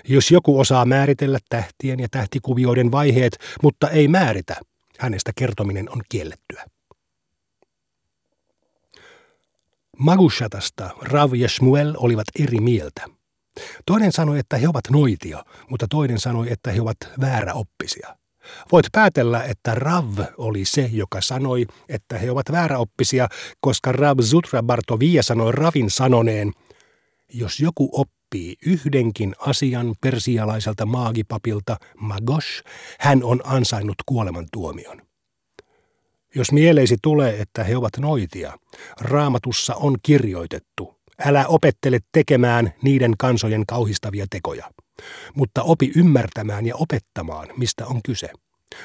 Jos 0.08 0.32
joku 0.32 0.60
osaa 0.60 0.86
määritellä 0.86 1.39
tähtien 1.49 1.99
ja 1.99 2.08
tähtikuvioiden 2.12 2.91
vaiheet, 2.91 3.38
mutta 3.63 3.89
ei 3.89 4.08
määritä, 4.08 4.56
hänestä 4.99 5.32
kertominen 5.36 5.89
on 5.89 6.01
kiellettyä. 6.10 6.65
Magushatasta 9.97 10.89
Rav 11.01 11.34
ja 11.36 11.49
Shmuel 11.49 11.93
olivat 11.97 12.28
eri 12.39 12.60
mieltä. 12.60 13.16
Toinen 13.86 14.12
sanoi, 14.12 14.39
että 14.39 14.58
he 14.58 14.67
ovat 14.67 14.84
noitia, 14.91 15.46
mutta 15.70 15.88
toinen 15.89 16.20
sanoi, 16.20 16.52
että 16.52 16.72
he 16.72 16.82
ovat 16.82 16.98
vääräoppisia. 17.22 18.17
Voit 18.72 18.86
päätellä, 18.91 19.43
että 19.43 19.76
Rav 19.76 20.20
oli 20.38 20.65
se, 20.65 20.89
joka 20.93 21.22
sanoi, 21.22 21.65
että 21.89 22.17
he 22.17 22.32
ovat 22.32 22.52
vääräoppisia, 22.52 23.28
koska 23.60 23.91
Rav 23.91 24.20
Zutra 24.20 24.63
Bartovia 24.63 25.24
sanoi 25.24 25.52
Ravin 25.52 25.91
sanoneen, 25.91 26.52
jos 27.34 27.60
joku 27.60 27.89
oppii 27.91 28.56
yhdenkin 28.65 29.36
asian 29.39 29.96
persialaiselta 30.02 30.86
maagipapilta 30.86 31.78
Magosh, 31.98 32.63
hän 33.00 33.24
on 33.24 33.41
ansainnut 33.43 33.96
kuolemantuomion. 34.06 35.02
Jos 36.36 36.52
mieleisi 36.52 36.98
tulee, 37.02 37.41
että 37.41 37.63
he 37.63 37.78
ovat 37.78 37.98
noitia, 38.00 38.58
raamatussa 39.02 39.76
on 39.76 39.96
kirjoitettu, 40.04 40.96
älä 41.25 41.47
opettele 41.47 41.99
tekemään 42.12 42.73
niiden 42.82 43.13
kansojen 43.17 43.63
kauhistavia 43.67 44.25
tekoja, 44.30 44.71
mutta 45.36 45.63
opi 45.63 45.91
ymmärtämään 45.95 46.65
ja 46.65 46.75
opettamaan, 46.75 47.47
mistä 47.58 47.86
on 47.86 48.01
kyse. 48.06 48.30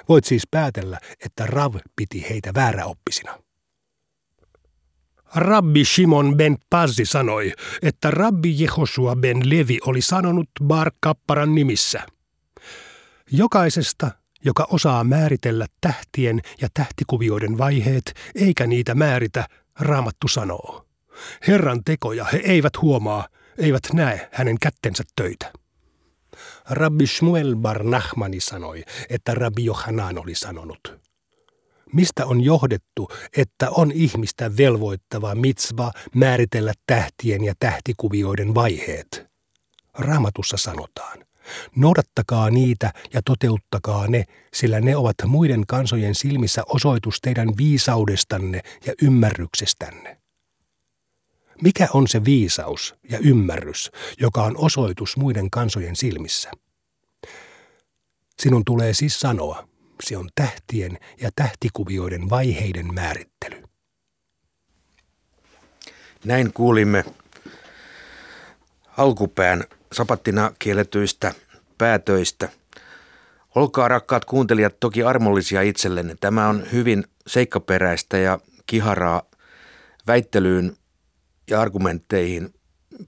Voit 0.08 0.24
siis 0.24 0.42
päätellä, 0.50 0.98
että 1.24 1.46
Rav 1.46 1.74
piti 1.96 2.26
heitä 2.30 2.54
vääräoppisina. 2.54 3.38
Rabbi 5.34 5.84
Shimon 5.84 6.36
ben 6.36 6.56
Pazzi 6.70 7.04
sanoi, 7.04 7.52
että 7.82 8.10
Rabbi 8.10 8.62
Jehosua 8.62 9.16
ben 9.16 9.50
Levi 9.50 9.78
oli 9.86 10.00
sanonut 10.00 10.48
Bar 10.64 10.90
Kapparan 11.00 11.54
nimissä. 11.54 12.06
Jokaisesta 13.30 14.10
joka 14.44 14.66
osaa 14.70 15.04
määritellä 15.04 15.66
tähtien 15.80 16.40
ja 16.60 16.68
tähtikuvioiden 16.74 17.58
vaiheet, 17.58 18.14
eikä 18.34 18.66
niitä 18.66 18.94
määritä, 18.94 19.46
raamattu 19.78 20.28
sanoo. 20.28 20.86
Herran 21.48 21.84
tekoja 21.84 22.24
he 22.24 22.40
eivät 22.44 22.72
huomaa, 22.82 23.28
eivät 23.58 23.82
näe 23.92 24.28
hänen 24.32 24.56
kättensä 24.60 25.04
töitä. 25.16 25.52
Rabbi 26.70 27.06
Shmuel 27.06 27.56
bar 27.56 27.82
Nahmani 27.82 28.40
sanoi, 28.40 28.84
että 29.10 29.34
Rabbi 29.34 29.64
Johanan 29.64 30.18
oli 30.18 30.34
sanonut. 30.34 31.02
Mistä 31.92 32.26
on 32.26 32.40
johdettu, 32.40 33.08
että 33.36 33.70
on 33.70 33.92
ihmistä 33.92 34.56
velvoittava 34.56 35.34
mitsva 35.34 35.92
määritellä 36.14 36.72
tähtien 36.86 37.44
ja 37.44 37.54
tähtikuvioiden 37.60 38.54
vaiheet? 38.54 39.26
Raamatussa 39.98 40.56
sanotaan– 40.56 41.18
Noudattakaa 41.76 42.50
niitä 42.50 42.92
ja 43.14 43.22
toteuttakaa 43.24 44.06
ne, 44.06 44.24
sillä 44.54 44.80
ne 44.80 44.96
ovat 44.96 45.16
muiden 45.26 45.66
kansojen 45.66 46.14
silmissä 46.14 46.62
osoitus 46.66 47.20
teidän 47.20 47.48
viisaudestanne 47.56 48.60
ja 48.86 48.92
ymmärryksestänne. 49.02 50.21
Mikä 51.62 51.88
on 51.94 52.08
se 52.08 52.24
viisaus 52.24 52.94
ja 53.10 53.18
ymmärrys, 53.18 53.90
joka 54.20 54.42
on 54.42 54.56
osoitus 54.56 55.16
muiden 55.16 55.50
kansojen 55.50 55.96
silmissä? 55.96 56.50
Sinun 58.38 58.64
tulee 58.64 58.94
siis 58.94 59.20
sanoa, 59.20 59.68
se 60.02 60.16
on 60.16 60.28
tähtien 60.34 60.98
ja 61.20 61.30
tähtikuvioiden 61.36 62.30
vaiheiden 62.30 62.94
määrittely. 62.94 63.62
Näin 66.24 66.52
kuulimme 66.52 67.04
alkupään 68.96 69.64
sapattina 69.92 70.52
kielletyistä 70.58 71.34
päätöistä. 71.78 72.48
Olkaa 73.54 73.88
rakkaat 73.88 74.24
kuuntelijat 74.24 74.80
toki 74.80 75.02
armollisia 75.02 75.62
itsellenne. 75.62 76.16
Tämä 76.20 76.48
on 76.48 76.66
hyvin 76.72 77.04
seikkaperäistä 77.26 78.18
ja 78.18 78.38
kiharaa 78.66 79.22
väittelyyn 80.06 80.76
ja 81.50 81.60
argumentteihin 81.60 82.54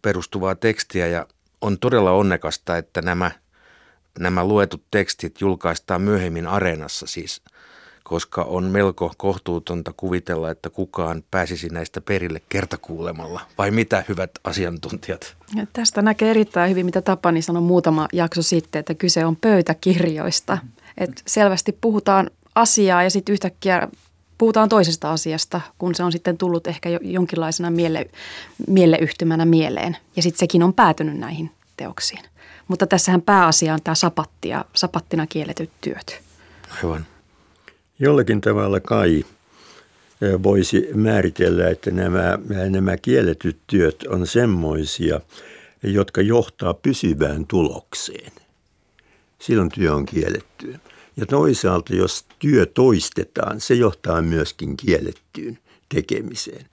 perustuvaa 0.03 0.55
tekstiä 0.55 1.07
ja 1.07 1.27
on 1.61 1.79
todella 1.79 2.11
onnekasta, 2.11 2.77
että 2.77 3.03
nämä, 3.03 3.31
nämä 4.19 4.45
luetut 4.45 4.83
tekstit 4.91 5.41
julkaistaan 5.41 6.03
myöhemmin 6.03 6.47
areenassa 6.47 7.07
siis– 7.07 7.41
koska 8.05 8.43
on 8.43 8.65
melko 8.65 9.13
kohtuutonta 9.17 9.93
kuvitella, 9.97 10.51
että 10.51 10.71
kukaan 10.71 11.25
pääsisi 11.31 11.69
näistä 11.69 12.01
perille 12.01 12.41
kertakuulemalla. 12.49 13.41
Vai 13.59 13.71
mitä, 13.71 14.05
hyvät 14.09 14.31
asiantuntijat? 14.45 15.37
Ja 15.55 15.67
tästä 15.73 16.03
näkee 16.03 16.31
erittäin 16.31 16.71
hyvin, 16.71 16.87
mitä 16.87 17.03
Tapani 17.03 17.43
sanoi 17.43 17.63
muutama 17.63 18.09
jakso 18.13 18.43
sitten, 18.43 18.81
että 18.81 18.95
kyse 18.95 19.25
on 19.25 19.37
pöytäkirjoista. 19.37 20.59
että 20.99 21.23
selvästi 21.27 21.79
puhutaan 21.81 22.31
asiaa 22.55 23.03
ja 23.03 23.11
sitten 23.11 23.33
yhtäkkiä 23.33 23.89
puhutaan 24.39 24.69
toisesta 24.69 25.13
asiasta, 25.13 25.61
kun 25.79 25.95
se 25.95 26.03
on 26.03 26.13
sitten 26.13 26.39
tullut 26.39 26.67
ehkä 26.67 26.89
jo 26.89 26.99
jonkinlaisena 27.03 27.71
miele, 27.71 28.07
mieleyhtymänä 28.69 29.45
mieleen. 29.45 29.97
Ja 30.17 30.23
sitten 30.23 30.39
sekin 30.39 30.63
on 30.63 30.75
päätynyt 30.75 31.19
näihin 31.19 31.51
teoksiin. 31.77 32.23
Mutta 32.69 32.87
tässähän 32.87 33.23
pääasia 33.23 33.75
on 33.75 33.81
tämä 33.85 33.95
sapatti 33.95 34.49
ja 34.49 34.65
sapattina 34.75 35.27
kielletyt 35.27 35.71
työt. 35.81 36.21
Aivan. 36.83 37.07
Jollakin 37.99 38.41
tavalla 38.41 38.81
kai 38.81 39.25
voisi 40.43 40.89
määritellä, 40.95 41.69
että 41.69 41.91
nämä, 41.91 42.39
nämä 42.71 42.97
kielletyt 42.97 43.59
työt 43.67 44.03
on 44.09 44.27
semmoisia, 44.27 45.21
jotka 45.83 46.21
johtaa 46.21 46.75
pysyvään 46.75 47.47
tulokseen. 47.47 48.33
Silloin 49.39 49.69
työ 49.69 49.95
on 49.95 50.07
kiellettyä. 50.07 50.79
Ja 51.17 51.27
toisaalta, 51.27 51.95
jos 51.95 52.27
työ 52.39 52.67
toistetaan, 52.67 53.61
se 53.61 53.75
johtaa 53.75 54.23
myöskin 54.23 54.77
kiellettyyn 54.77 55.59
tekemiseen. 55.95 56.67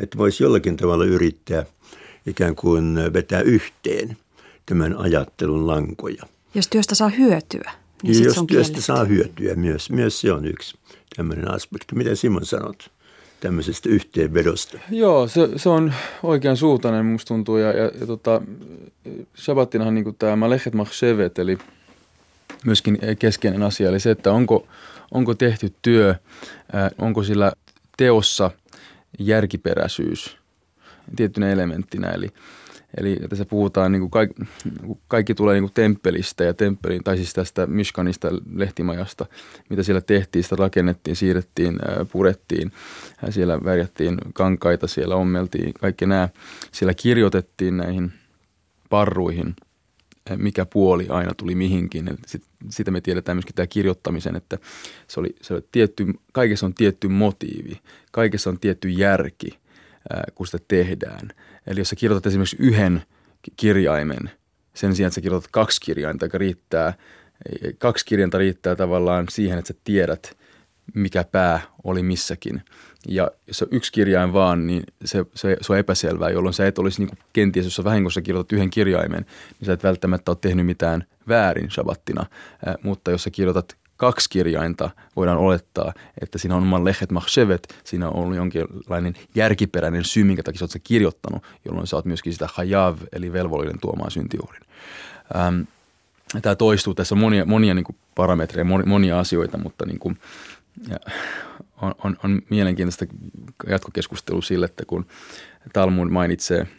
Että 0.00 0.18
voisi 0.18 0.42
jollakin 0.42 0.76
tavalla 0.76 1.04
yrittää 1.04 1.64
ikään 2.26 2.56
kuin 2.56 2.98
vetää 3.12 3.40
yhteen 3.40 4.16
tämän 4.66 4.96
ajattelun 4.96 5.66
lankoja. 5.66 6.22
Jos 6.54 6.68
työstä 6.68 6.94
saa 6.94 7.08
hyötyä, 7.08 7.70
niin 8.02 8.18
ja 8.18 8.24
jos 8.24 8.34
se 8.34 8.40
on 8.40 8.46
työstä 8.46 8.72
kielletty. 8.72 8.86
saa 8.86 9.04
hyötyä 9.04 9.54
myös, 9.54 9.90
myös 9.90 10.20
se 10.20 10.32
on 10.32 10.44
yksi 10.44 10.78
tämmöinen 11.16 11.50
aspekti. 11.50 11.94
Mitä 11.94 12.14
Simon 12.14 12.46
sanot 12.46 12.90
tämmöisestä 13.40 13.88
yhteenvedosta? 13.88 14.78
Joo, 14.90 15.28
se, 15.28 15.48
se 15.56 15.68
on 15.68 15.94
oikean 16.22 16.56
suuntainen 16.56 17.06
musta 17.06 17.28
tuntuu 17.28 17.56
ja, 17.56 17.72
ja, 17.72 17.90
ja 18.00 18.06
tota, 18.06 18.42
Shabbatinahan 19.36 19.94
niin 19.94 20.16
tämä 20.18 20.36
Malechet 20.36 20.74
Machshevet, 20.74 21.38
eli 21.38 21.58
myöskin 22.64 22.98
keskeinen 23.18 23.62
asia, 23.62 23.88
eli 23.88 24.00
se, 24.00 24.10
että 24.10 24.32
onko, 24.32 24.66
onko 25.10 25.34
tehty 25.34 25.74
työ, 25.82 26.14
ää, 26.72 26.90
onko 26.98 27.22
sillä 27.22 27.52
teossa 27.96 28.50
järkiperäisyys 29.18 30.36
tiettynä 31.16 31.50
elementtinä, 31.50 32.10
eli 32.10 32.28
Eli 32.96 33.16
tässä 33.28 33.44
puhutaan, 33.44 33.92
niin 33.92 34.00
kuin 34.00 34.10
kaikki, 34.10 34.42
kaikki 35.08 35.34
tulee 35.34 35.54
niin 35.54 35.62
kuin 35.62 35.74
temppelistä 35.74 36.44
ja 36.44 36.54
temppelin, 36.54 37.04
tai 37.04 37.16
siis 37.16 37.32
tästä 37.32 37.66
Mishkanista 37.66 38.28
lehtimajasta, 38.54 39.26
mitä 39.68 39.82
siellä 39.82 40.00
tehtiin, 40.00 40.42
sitä 40.42 40.56
rakennettiin, 40.56 41.16
siirrettiin, 41.16 41.78
purettiin, 42.12 42.72
siellä 43.30 43.64
värjättiin 43.64 44.18
kankaita, 44.32 44.86
siellä 44.86 45.16
ommeltiin, 45.16 45.74
kaikki 45.74 46.06
nämä. 46.06 46.28
Siellä 46.72 46.94
kirjoitettiin 46.94 47.76
näihin 47.76 48.12
parruihin, 48.90 49.56
mikä 50.36 50.66
puoli 50.66 51.06
aina 51.08 51.34
tuli 51.34 51.54
mihinkin. 51.54 52.10
Sit, 52.26 52.42
sitä 52.68 52.90
me 52.90 53.00
tiedetään 53.00 53.36
myöskin 53.36 53.54
tämä 53.54 53.66
kirjoittamisen, 53.66 54.36
että 54.36 54.58
se 55.06 55.20
oli, 55.20 55.36
se 55.42 55.54
oli 55.54 55.62
tietty, 55.72 56.06
kaikessa 56.32 56.66
on 56.66 56.74
tietty 56.74 57.08
motiivi, 57.08 57.80
kaikessa 58.12 58.50
on 58.50 58.60
tietty 58.60 58.88
järki, 58.88 59.58
kun 60.34 60.46
sitä 60.46 60.58
tehdään– 60.68 61.32
Eli 61.68 61.80
jos 61.80 61.88
sä 61.88 61.96
kirjoitat 61.96 62.26
esimerkiksi 62.26 62.56
yhden 62.58 63.02
kirjaimen 63.56 64.30
sen 64.74 64.94
sijaan, 64.94 65.08
että 65.08 65.14
sä 65.14 65.20
kirjoitat 65.20 65.50
kaksi 65.50 65.80
kirjainta, 65.80 66.26
joka 66.26 66.38
riittää, 66.38 66.94
kaksi 67.78 68.06
kirjainta 68.06 68.38
riittää 68.38 68.76
tavallaan 68.76 69.26
siihen, 69.30 69.58
että 69.58 69.72
sä 69.72 69.80
tiedät, 69.84 70.36
mikä 70.94 71.24
pää 71.24 71.60
oli 71.84 72.02
missäkin. 72.02 72.62
Ja 73.08 73.30
jos 73.46 73.62
on 73.62 73.68
yksi 73.70 73.92
kirjain 73.92 74.32
vaan, 74.32 74.66
niin 74.66 74.82
se, 75.04 75.24
se, 75.34 75.56
se 75.60 75.72
on 75.72 75.78
epäselvää, 75.78 76.30
jolloin 76.30 76.54
sä 76.54 76.66
et 76.66 76.78
olisi 76.78 77.04
niin 77.04 77.18
kenties, 77.32 77.66
jos 77.66 77.76
sä 77.76 77.84
vahingossa 77.84 78.22
kirjoitat 78.22 78.52
yhden 78.52 78.70
kirjaimen, 78.70 79.26
niin 79.60 79.66
sä 79.66 79.72
et 79.72 79.82
välttämättä 79.82 80.30
ole 80.30 80.38
tehnyt 80.40 80.66
mitään 80.66 81.04
väärin 81.28 81.70
shabattina. 81.70 82.26
Äh, 82.68 82.74
mutta 82.82 83.10
jos 83.10 83.22
sä 83.22 83.30
kirjoitat 83.30 83.76
kaksi 83.96 84.30
kirjainta, 84.30 84.90
voidaan 85.16 85.38
olettaa, 85.38 85.92
että 86.20 86.38
siinä 86.38 86.56
on 86.56 86.62
oman 86.62 86.84
lehet 86.84 87.10
mahshevet, 87.10 87.74
siinä 87.84 88.08
on 88.08 88.16
ollut 88.16 88.36
jonkinlainen 88.36 89.14
järkiperäinen 89.34 90.04
syy, 90.04 90.24
minkä 90.24 90.42
takia 90.42 90.58
sä 90.58 90.64
oot 90.64 90.82
kirjoittanut, 90.84 91.42
jolloin 91.64 91.86
sä 91.86 91.96
oot 91.96 92.04
myöskin 92.04 92.32
sitä 92.32 92.48
hajav, 92.52 92.98
eli 93.12 93.32
velvollinen 93.32 93.80
tuomaan 93.80 94.10
syntiuhrin. 94.10 94.62
Ähm, 95.36 95.60
tämä 96.42 96.54
toistuu, 96.54 96.94
tässä 96.94 97.14
on 97.14 97.18
monia, 97.18 97.44
monia 97.44 97.74
niin 97.74 97.96
parametreja, 98.14 98.64
monia 98.64 99.18
asioita, 99.18 99.58
mutta 99.58 99.86
niin 99.86 99.98
kuin, 99.98 100.18
ja 100.88 100.96
on, 101.82 101.94
on, 102.04 102.16
on 102.24 102.42
mielenkiintoista 102.50 103.04
jatkokeskustelua 103.68 104.42
sille, 104.42 104.66
että 104.66 104.84
kun 104.86 105.06
Talmud 105.72 106.08
mainitsee– 106.08 106.66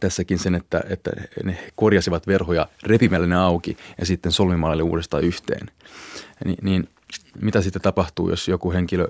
tässäkin 0.00 0.38
sen, 0.38 0.54
että, 0.54 0.80
että 0.88 1.10
ne 1.44 1.58
korjasivat 1.76 2.26
verhoja 2.26 2.68
repimällä 2.82 3.26
ne 3.26 3.36
auki 3.36 3.76
ja 3.98 4.06
sitten 4.06 4.32
solmimalla 4.32 4.84
uudestaan 4.84 5.24
yhteen. 5.24 5.70
Ni, 6.44 6.54
niin 6.62 6.88
mitä 7.40 7.60
sitten 7.62 7.82
tapahtuu, 7.82 8.30
jos 8.30 8.48
joku 8.48 8.72
henkilö 8.72 9.08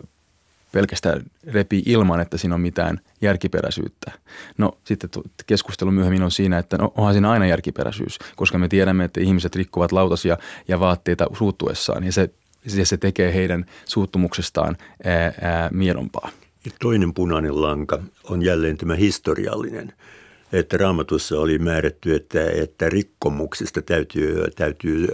pelkästään 0.73 1.23
repii 1.47 1.83
ilman, 1.87 2.21
että 2.21 2.39
siinä 2.39 2.55
on 2.55 2.61
mitään 2.61 3.01
järkiperäisyyttä. 3.21 4.13
No 4.59 4.79
sitten 4.85 5.11
keskustelu 5.47 5.91
myöhemmin 5.91 6.23
on 6.23 6.31
siinä, 6.31 6.59
että 6.59 6.79
no, 6.79 6.93
onhan 6.97 7.15
siinä 7.15 7.31
aina 7.31 7.47
järkiperäisyys, 7.47 8.19
koska 8.37 8.59
me 8.59 8.69
tiedämme, 8.69 9.05
että 9.05 9.21
ihmiset 9.21 9.57
rikkovat 9.57 9.93
lautasia 9.93 10.39
ja 10.69 10.81
vaatteita 10.81 11.27
suuttuessaan 11.39 12.05
ja 12.05 12.13
se, 12.13 12.31
se 12.67 12.97
tekee 12.97 13.35
heidän 13.35 13.67
suuttumuksestaan 13.85 14.77
ää, 15.05 15.33
ää, 15.41 15.71
miedompaa. 15.73 16.31
Ja 16.65 16.71
toinen 16.81 17.15
punainen 17.15 17.63
lanka 17.63 18.03
on 18.25 18.43
jälleen 18.43 18.77
tämä 18.77 18.95
historiallinen 18.95 19.93
että 20.53 20.77
raamatussa 20.77 21.41
oli 21.41 21.59
määrätty, 21.59 22.15
että, 22.15 22.51
että 22.51 22.89
rikkomuksesta 22.89 23.83
täytyy, 23.83 24.51
täytyy 24.57 25.09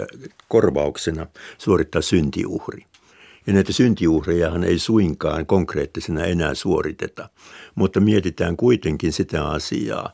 korvauksena 0.48 1.26
suorittaa 1.58 2.02
syntiuhri. 2.02 2.84
Ja 3.46 3.52
näitä 3.52 3.72
syntiuhrejahan 3.72 4.64
ei 4.64 4.78
suinkaan 4.78 5.46
konkreettisena 5.46 6.24
enää 6.24 6.54
suoriteta, 6.54 7.28
mutta 7.74 8.00
mietitään 8.00 8.56
kuitenkin 8.56 9.12
sitä 9.12 9.48
asiaa, 9.48 10.12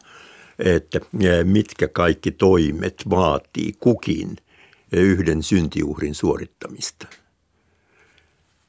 että 0.58 1.00
mitkä 1.44 1.88
kaikki 1.88 2.30
toimet 2.30 3.02
vaatii 3.10 3.72
kukin 3.80 4.36
yhden 4.92 5.42
syntiuhrin 5.42 6.14
suorittamista. 6.14 7.06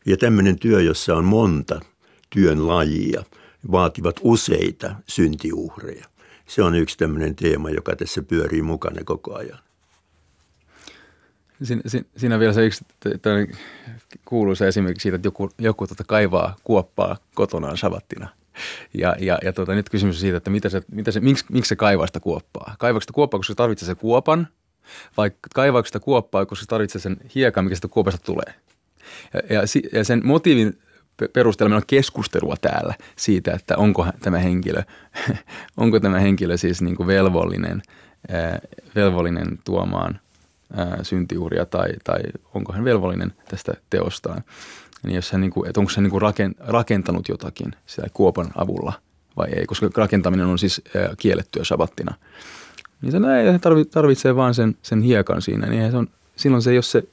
Ja 0.09 0.17
tämmöinen 0.17 0.59
työ, 0.59 0.81
jossa 0.81 1.15
on 1.15 1.25
monta 1.25 1.79
työn 2.29 2.67
lajia, 2.67 3.23
vaativat 3.71 4.15
useita 4.23 4.95
syntiuhreja 5.07 6.05
se 6.49 6.63
on 6.63 6.75
yksi 6.75 6.97
tämmöinen 6.97 7.35
teema, 7.35 7.69
joka 7.69 7.95
tässä 7.95 8.23
pyörii 8.23 8.61
mukana 8.61 9.01
koko 9.05 9.35
ajan. 9.35 9.59
Siinä, 11.63 11.81
siinä 12.17 12.39
vielä 12.39 12.53
se 12.53 12.65
yksi 12.65 12.85
kuuluisa 14.25 14.67
esimerkki 14.67 15.01
siitä, 15.01 15.15
että 15.15 15.27
joku, 15.27 15.49
joku 15.57 15.87
tuota 15.87 16.03
kaivaa 16.03 16.55
kuoppaa 16.63 17.17
kotonaan 17.35 17.77
savattina. 17.77 18.29
Ja, 18.93 19.15
ja, 19.19 19.37
ja 19.43 19.53
tuota, 19.53 19.75
nyt 19.75 19.89
kysymys 19.89 20.15
on 20.15 20.19
siitä, 20.19 20.37
että 20.37 20.49
mitä 20.49 20.69
se, 20.69 20.81
mitä 20.91 21.11
se, 21.11 21.19
miksi, 21.19 21.45
miksi 21.51 21.69
se 21.69 21.75
kaivaa 21.75 22.07
sitä 22.07 22.19
kuoppaa? 22.19 22.75
Kaivaako 22.79 23.01
sitä 23.01 23.13
kuoppaa, 23.13 23.39
koska 23.39 23.51
se 23.51 23.55
tarvitsee 23.55 23.85
sen 23.85 23.97
kuopan, 23.97 24.47
vai 25.17 25.31
kaivaako 25.55 25.85
sitä 25.85 25.99
kuoppaa, 25.99 26.45
koska 26.45 26.63
se 26.63 26.67
tarvitsee 26.67 27.01
sen 27.01 27.17
hiekan, 27.35 27.63
mikä 27.63 27.75
sitä 27.75 27.87
kuopasta 27.87 28.21
tulee? 28.25 28.53
Ja, 29.49 29.61
ja, 29.93 30.03
sen 30.03 30.21
motiivin 30.23 30.79
perusteella 31.33 31.75
on 31.75 31.81
keskustelua 31.87 32.55
täällä 32.61 32.93
siitä, 33.15 33.51
että 33.53 33.77
onko 33.77 34.07
tämä 34.21 34.39
henkilö, 34.39 34.83
onko 35.77 35.99
tämä 35.99 36.19
henkilö 36.19 36.57
siis 36.57 36.81
niin 36.81 36.95
kuin 36.95 37.07
velvollinen, 37.07 37.81
velvollinen 38.95 39.59
tuomaan 39.65 40.19
syntiuria 41.01 41.65
tai, 41.65 41.89
tai 42.03 42.19
onko 42.53 42.73
hän 42.73 42.85
velvollinen 42.85 43.33
tästä 43.49 43.73
teostaan. 43.89 44.43
Niin 45.03 45.15
jos 45.15 45.31
hän, 45.31 45.41
niin 45.41 45.51
kuin, 45.51 45.69
että 45.69 45.79
onko 45.79 45.91
hän 45.95 46.03
niin 46.03 46.55
rakentanut 46.59 47.29
jotakin 47.29 47.75
sitä 47.85 48.07
kuopan 48.13 48.51
avulla 48.55 48.93
vai 49.37 49.47
ei, 49.55 49.65
koska 49.65 49.89
rakentaminen 49.95 50.45
on 50.45 50.59
siis 50.59 50.81
kiellettyä 51.17 51.63
sabattina. 51.63 52.15
Niin 53.01 53.11
se 53.11 53.19
näin, 53.19 53.59
tarvitsee 53.91 54.35
vaan 54.35 54.53
sen, 54.53 54.77
sen 54.81 55.01
hiekan 55.01 55.41
siinä, 55.41 55.67
niin 55.67 55.91
se 55.91 55.97
on, 55.97 56.07
silloin 56.35 56.61
se, 56.61 56.73
jos 56.73 56.91
se 56.91 57.03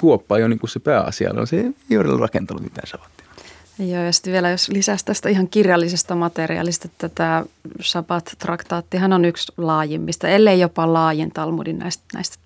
kuoppa 0.00 0.36
ei 0.36 0.42
ole 0.42 0.48
niin 0.48 0.58
kuin 0.58 0.70
se 0.70 0.80
pääasia, 0.80 1.32
niin 1.32 1.46
se 1.46 1.64
ei 1.90 1.98
ole 1.98 2.20
rakentanut 2.20 2.62
mitään 2.62 2.86
sabattia. 2.86 3.26
Joo, 3.78 4.02
ja 4.02 4.12
sitten 4.12 4.32
vielä 4.32 4.50
jos 4.50 4.68
lisäsi 4.68 5.04
tästä 5.04 5.28
ihan 5.28 5.48
kirjallisesta 5.48 6.14
materiaalista, 6.14 6.88
että 6.88 7.08
tämä 7.08 7.44
Shabbat-traktaattihan 7.82 9.12
on 9.12 9.24
yksi 9.24 9.52
laajimmista, 9.56 10.28
ellei 10.28 10.60
jopa 10.60 10.92
laajin 10.92 11.30
Talmudin 11.32 11.78
näistä, 11.78 12.04
näistä 12.14 12.38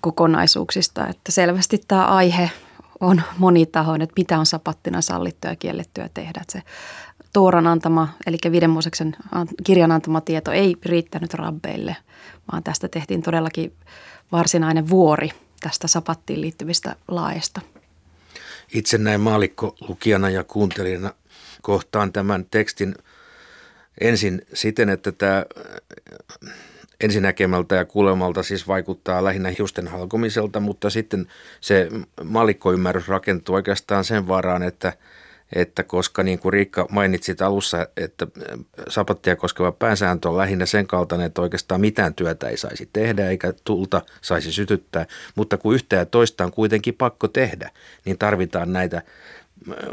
kokonaisuuksista, 0.00 1.06
että 1.06 1.32
selvästi 1.32 1.80
tämä 1.88 2.04
aihe 2.04 2.50
on 3.00 3.22
monitahoinen, 3.38 4.04
että 4.04 4.20
mitä 4.20 4.38
on 4.38 4.46
sapattina 4.46 5.00
sallittua 5.00 5.50
ja 5.50 5.56
kiellettyä 5.56 6.08
tehdä. 6.14 6.40
Että 6.40 6.52
se 6.52 6.62
Tooran 7.32 7.66
antama, 7.66 8.08
eli 8.26 8.36
viiden 8.50 8.70
Mooseksen 8.70 9.16
kirjan 9.64 9.92
antama 9.92 10.20
tieto 10.20 10.52
ei 10.52 10.76
riittänyt 10.84 11.34
rabbeille, 11.34 11.96
vaan 12.52 12.62
tästä 12.62 12.88
tehtiin 12.88 13.22
todellakin 13.22 13.72
varsinainen 14.32 14.88
vuori 14.88 15.30
tästä 15.60 15.88
sapattiin 15.88 16.40
liittyvistä 16.40 16.96
laajesta 17.08 17.60
itse 18.74 18.98
näin 18.98 19.20
maalikko 19.20 19.76
lukijana 19.88 20.30
ja 20.30 20.44
kuuntelijana 20.44 21.12
kohtaan 21.62 22.12
tämän 22.12 22.46
tekstin 22.50 22.94
ensin 24.00 24.42
siten, 24.54 24.88
että 24.88 25.12
tämä 25.12 25.44
ensinäkemältä 27.00 27.74
ja 27.74 27.84
kuulemalta 27.84 28.42
siis 28.42 28.68
vaikuttaa 28.68 29.24
lähinnä 29.24 29.52
hiusten 29.58 29.88
halkomiselta, 29.88 30.60
mutta 30.60 30.90
sitten 30.90 31.26
se 31.60 31.88
malikkoymmärrys 32.24 33.08
rakentuu 33.08 33.54
oikeastaan 33.54 34.04
sen 34.04 34.28
varaan, 34.28 34.62
että, 34.62 34.92
että 35.52 35.82
koska 35.82 36.22
niin 36.22 36.38
kuin 36.38 36.52
Riikka 36.52 36.86
mainitsit 36.90 37.42
alussa, 37.42 37.86
että 37.96 38.26
sapattia 38.88 39.36
koskeva 39.36 39.72
pääsääntö 39.72 40.28
on 40.28 40.36
lähinnä 40.36 40.66
sen 40.66 40.86
kaltainen, 40.86 41.26
että 41.26 41.42
oikeastaan 41.42 41.80
mitään 41.80 42.14
työtä 42.14 42.48
ei 42.48 42.56
saisi 42.56 42.88
tehdä 42.92 43.30
eikä 43.30 43.52
tulta 43.64 44.02
saisi 44.20 44.52
sytyttää, 44.52 45.06
mutta 45.34 45.56
kun 45.56 45.74
yhtä 45.74 45.96
ja 45.96 46.06
toista 46.06 46.44
on 46.44 46.52
kuitenkin 46.52 46.94
pakko 46.94 47.28
tehdä, 47.28 47.70
niin 48.04 48.18
tarvitaan 48.18 48.72
näitä 48.72 49.02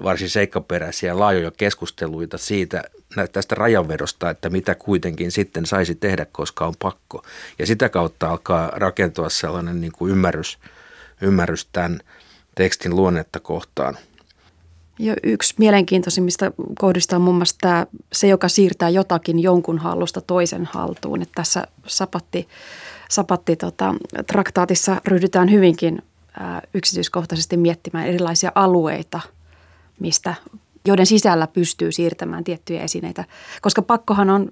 varsin 0.03 0.29
seikkaperäisiä 0.29 1.19
laajoja 1.19 1.51
keskusteluita 1.51 2.37
siitä, 2.37 2.83
tästä 3.31 3.55
rajanvedosta, 3.55 4.29
että 4.29 4.49
mitä 4.49 4.75
kuitenkin 4.75 5.31
sitten 5.31 5.65
saisi 5.65 5.95
tehdä, 5.95 6.25
koska 6.31 6.65
on 6.65 6.73
pakko. 6.79 7.23
Ja 7.59 7.65
sitä 7.65 7.89
kautta 7.89 8.29
alkaa 8.29 8.71
rakentua 8.73 9.29
sellainen 9.29 9.81
niin 9.81 9.91
kuin 9.91 10.11
ymmärrys, 10.11 10.57
ymmärrys 11.21 11.65
tämän 11.65 11.99
tekstin 12.55 12.95
luonnetta 12.95 13.39
kohtaan. 13.39 13.97
Ja 14.99 15.15
yksi 15.23 15.55
mielenkiintoisimmista 15.57 16.51
kohdista 16.79 17.15
on 17.15 17.21
muun 17.21 17.35
muassa 17.35 17.55
tämä, 17.61 17.87
se, 18.13 18.27
joka 18.27 18.47
siirtää 18.47 18.89
jotakin 18.89 19.39
jonkun 19.39 19.79
hallusta 19.79 20.21
toisen 20.21 20.65
haltuun. 20.65 21.21
Että 21.21 21.35
tässä 21.35 21.67
sapatti, 21.87 22.47
sapatti 23.09 23.55
tota, 23.55 23.95
traktaatissa 24.27 25.01
ryhdytään 25.07 25.51
hyvinkin 25.51 26.01
ää, 26.39 26.61
yksityiskohtaisesti 26.73 27.57
miettimään 27.57 28.07
erilaisia 28.07 28.51
alueita, 28.55 29.19
mistä 29.99 30.35
joiden 30.87 31.05
sisällä 31.05 31.47
pystyy 31.47 31.91
siirtämään 31.91 32.43
tiettyjä 32.43 32.81
esineitä. 32.81 33.25
Koska 33.61 33.81
pakkohan 33.81 34.29
on 34.29 34.51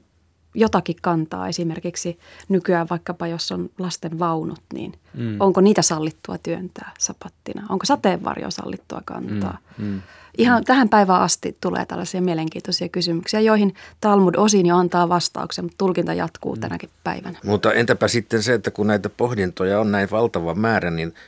jotakin 0.53 0.95
kantaa 1.01 1.47
esimerkiksi 1.47 2.19
nykyään 2.49 2.87
vaikkapa 2.89 3.27
jos 3.27 3.51
on 3.51 3.69
lasten 3.77 4.19
vaunut, 4.19 4.59
niin 4.73 4.93
mm. 5.13 5.35
onko 5.39 5.61
niitä 5.61 5.81
sallittua 5.81 6.37
työntää 6.37 6.91
sapattina? 6.99 7.65
Onko 7.69 7.85
sateenvarjo 7.85 8.51
sallittua 8.51 9.01
kantaa? 9.05 9.57
Mm. 9.77 9.85
Mm. 9.85 10.01
Ihan 10.37 10.61
mm. 10.61 10.65
tähän 10.65 10.89
päivään 10.89 11.21
asti 11.21 11.57
tulee 11.61 11.85
tällaisia 11.85 12.21
mielenkiintoisia 12.21 12.89
kysymyksiä, 12.89 13.39
joihin 13.39 13.75
Talmud 14.01 14.35
osin 14.37 14.65
jo 14.65 14.77
antaa 14.77 15.09
vastauksen, 15.09 15.65
mutta 15.65 15.77
tulkinta 15.77 16.13
jatkuu 16.13 16.55
mm. 16.55 16.61
tänäkin 16.61 16.89
päivänä. 17.03 17.39
Mutta 17.45 17.73
entäpä 17.73 18.07
sitten 18.07 18.43
se, 18.43 18.53
että 18.53 18.71
kun 18.71 18.87
näitä 18.87 19.09
pohdintoja 19.09 19.79
on 19.79 19.91
näin 19.91 20.11
valtava 20.11 20.55
määrä, 20.55 20.91
niin– 20.91 21.13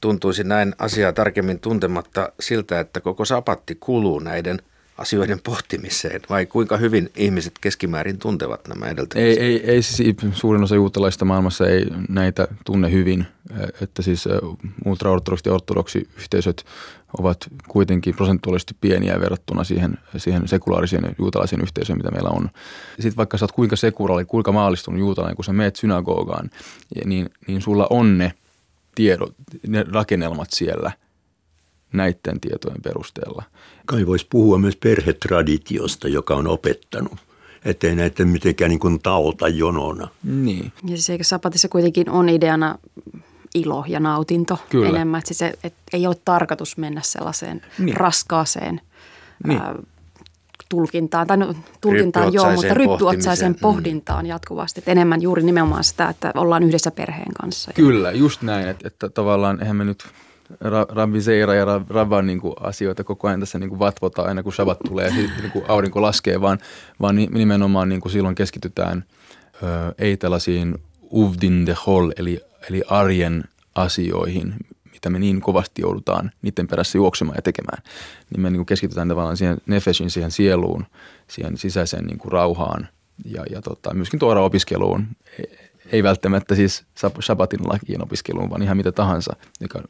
tuntuisi 0.00 0.44
näin 0.44 0.74
asiaa 0.78 1.12
tarkemmin 1.12 1.60
tuntematta 1.60 2.32
siltä, 2.40 2.80
että 2.80 3.00
koko 3.00 3.24
sapatti 3.24 3.74
kuluu 3.74 4.18
näiden 4.18 4.62
asioiden 4.98 5.40
pohtimiseen, 5.44 6.20
vai 6.30 6.46
kuinka 6.46 6.76
hyvin 6.76 7.10
ihmiset 7.16 7.58
keskimäärin 7.60 8.18
tuntevat 8.18 8.68
nämä 8.68 8.86
edeltämiset? 8.86 9.38
Ei, 9.38 9.46
ei, 9.46 9.70
ei 9.70 9.82
siis 9.82 10.16
suurin 10.32 10.62
osa 10.62 10.74
juutalaista 10.74 11.24
maailmassa 11.24 11.68
ei 11.68 11.86
näitä 12.08 12.48
tunne 12.64 12.90
hyvin, 12.90 13.26
että 13.82 14.02
siis 14.02 14.28
ultraortodoksi 14.84 15.48
ja 15.48 15.54
ortodoksi 15.54 16.08
yhteisöt 16.16 16.66
ovat 17.18 17.38
kuitenkin 17.68 18.16
prosentuaalisesti 18.16 18.76
pieniä 18.80 19.20
verrattuna 19.20 19.64
siihen, 19.64 19.98
siihen 20.16 20.48
sekulaariseen 20.48 21.14
juutalaisen 21.18 21.60
yhteisöön, 21.60 21.98
mitä 21.98 22.10
meillä 22.10 22.30
on. 22.30 22.50
Sitten 22.94 23.16
vaikka 23.16 23.38
sä 23.38 23.44
oot 23.44 23.52
kuinka 23.52 23.76
sekulaari, 23.76 24.24
kuinka 24.24 24.52
maallistunut 24.52 25.00
juutalainen, 25.00 25.36
kun 25.36 25.44
sä 25.44 25.52
meet 25.52 25.76
synagogaan, 25.76 26.50
niin, 27.04 27.30
niin 27.46 27.62
sulla 27.62 27.86
on 27.90 28.18
ne– 28.18 28.32
tiedot, 28.96 29.34
ne 29.66 29.84
rakennelmat 29.92 30.48
siellä 30.50 30.92
näiden 31.96 32.40
tietojen 32.40 32.82
perusteella. 32.82 33.42
Kai 33.86 34.06
voisi 34.06 34.26
puhua 34.30 34.58
myös 34.58 34.76
perhetraditiosta, 34.76 36.08
joka 36.08 36.34
on 36.34 36.46
opettanut 36.46 37.18
ettei 37.66 37.96
näitä 37.96 38.24
mitenkään 38.24 38.68
niin 38.68 38.78
kuin 38.78 39.02
tauta 39.02 39.48
jonona. 39.48 40.08
Niin. 40.24 40.72
Ja 40.82 40.88
siis 40.88 41.10
eikö 41.10 41.24
sapatissa 41.24 41.68
kuitenkin 41.68 42.10
on 42.10 42.28
ideana 42.28 42.78
ilo 43.54 43.84
ja 43.88 44.00
nautinto 44.00 44.58
Kyllä. 44.70 44.88
enemmän, 44.88 45.18
että, 45.18 45.34
se, 45.34 45.52
että 45.64 45.78
ei 45.92 46.06
ole 46.06 46.16
tarkoitus 46.24 46.76
mennä 46.76 47.00
sellaiseen 47.04 47.62
niin. 47.78 47.96
raskaaseen 47.96 48.80
niin. 49.46 49.60
ää, 49.60 49.74
tulkintaan, 50.68 51.26
tai 51.26 51.36
no, 51.36 51.54
tulkintaan 51.80 52.32
joo, 52.32 52.52
mutta 52.52 52.74
ryppyotsaisen 52.74 53.52
mm. 53.52 53.58
pohdintaan 53.60 54.26
jatkuvasti. 54.26 54.80
Että 54.80 54.90
enemmän 54.90 55.22
juuri 55.22 55.42
nimenomaan 55.42 55.84
sitä, 55.84 56.08
että 56.08 56.32
ollaan 56.34 56.62
yhdessä 56.62 56.90
perheen 56.90 57.32
kanssa. 57.32 57.72
Kyllä, 57.72 58.12
just 58.12 58.42
näin, 58.42 58.68
että, 58.68 58.88
että 58.88 59.08
tavallaan 59.08 59.60
eihän 59.60 59.76
me 59.76 59.84
nyt 59.84 60.04
Rabbi 60.88 61.20
Zeira 61.20 61.54
ja 61.54 61.64
Rabban 61.88 62.26
niin 62.26 62.40
kuin 62.40 62.54
asioita 62.60 63.04
koko 63.04 63.28
ajan 63.28 63.40
tässä 63.40 63.58
niin 63.58 63.68
kuin 63.68 63.78
vatvotaan 63.78 64.28
aina 64.28 64.42
kun 64.42 64.52
Shabbat 64.52 64.78
tulee 64.78 65.06
ja 65.06 65.14
niin 65.14 65.50
kuin 65.52 65.64
aurinko 65.68 66.02
laskee, 66.02 66.40
vaan, 66.40 66.58
vaan 67.00 67.16
nimenomaan 67.16 67.88
niin 67.88 68.00
kuin 68.00 68.12
silloin 68.12 68.34
keskitytään 68.34 69.04
ö, 69.62 69.94
ei 69.98 70.16
tällaisiin 70.16 70.78
uvdin 71.10 71.66
de 71.66 71.76
hol, 71.86 72.10
eli, 72.16 72.40
eli 72.70 72.82
arjen 72.88 73.44
asioihin, 73.74 74.54
mitä 74.92 75.10
me 75.10 75.18
niin 75.18 75.40
kovasti 75.40 75.82
joudutaan 75.82 76.30
niiden 76.42 76.66
perässä 76.66 76.98
juoksemaan 76.98 77.36
ja 77.36 77.42
tekemään, 77.42 77.82
niin 78.30 78.40
me 78.40 78.50
niin 78.50 78.58
kuin 78.58 78.66
keskitytään 78.66 79.08
tavallaan 79.08 79.36
siihen 79.36 79.58
nefeshin, 79.66 80.10
siihen 80.10 80.30
sieluun, 80.30 80.86
siihen 81.28 81.56
sisäiseen 81.56 82.04
niin 82.04 82.18
kuin 82.18 82.32
rauhaan 82.32 82.88
ja, 83.24 83.44
ja 83.50 83.62
tota, 83.62 83.94
myöskin 83.94 84.20
tuoda 84.20 84.40
opiskeluun. 84.40 85.06
Ei 85.92 86.02
välttämättä 86.02 86.54
siis 86.54 86.84
Shabbatin 87.20 87.68
lakien 87.68 88.02
opiskeluun, 88.02 88.50
vaan 88.50 88.62
ihan 88.62 88.76
mitä 88.76 88.92
tahansa, 88.92 89.36
joka, 89.60 89.82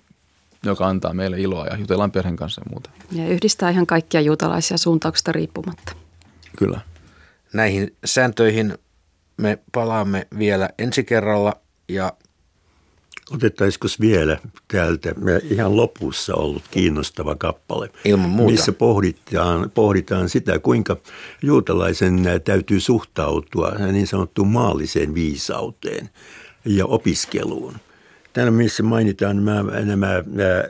joka 0.64 0.86
antaa 0.86 1.14
meille 1.14 1.40
iloa 1.40 1.66
ja 1.66 1.76
jutellaan 1.76 2.12
perheen 2.12 2.36
kanssa 2.36 2.60
ja 2.60 2.70
muuta. 2.70 2.90
Ja 3.12 3.28
yhdistää 3.28 3.70
ihan 3.70 3.86
kaikkia 3.86 4.20
juutalaisia 4.20 4.76
suuntauksista 4.76 5.32
riippumatta. 5.32 5.92
Kyllä. 6.58 6.80
Näihin 7.52 7.96
sääntöihin 8.04 8.78
me 9.36 9.58
palaamme 9.72 10.26
vielä 10.38 10.70
ensi 10.78 11.04
kerralla 11.04 11.56
ja 11.88 12.12
Otettaisiko 13.30 13.88
vielä 14.00 14.38
täältä 14.68 15.14
ihan 15.50 15.76
lopussa 15.76 16.34
ollut 16.34 16.62
kiinnostava 16.70 17.34
kappale, 17.34 17.90
Ilman 18.04 18.30
muuta. 18.30 18.52
missä 18.52 18.72
pohditaan, 18.72 19.70
pohditaan 19.70 20.28
sitä, 20.28 20.58
kuinka 20.58 20.96
juutalaisen 21.42 22.22
täytyy 22.44 22.80
suhtautua 22.80 23.70
niin 23.70 24.06
sanottuun 24.06 24.48
maalliseen 24.48 25.14
viisauteen 25.14 26.10
ja 26.64 26.86
opiskeluun. 26.86 27.74
Täällä 28.36 28.50
missä 28.50 28.82
mainitaan 28.82 29.44
nämä, 29.44 29.64
nämä 29.84 30.22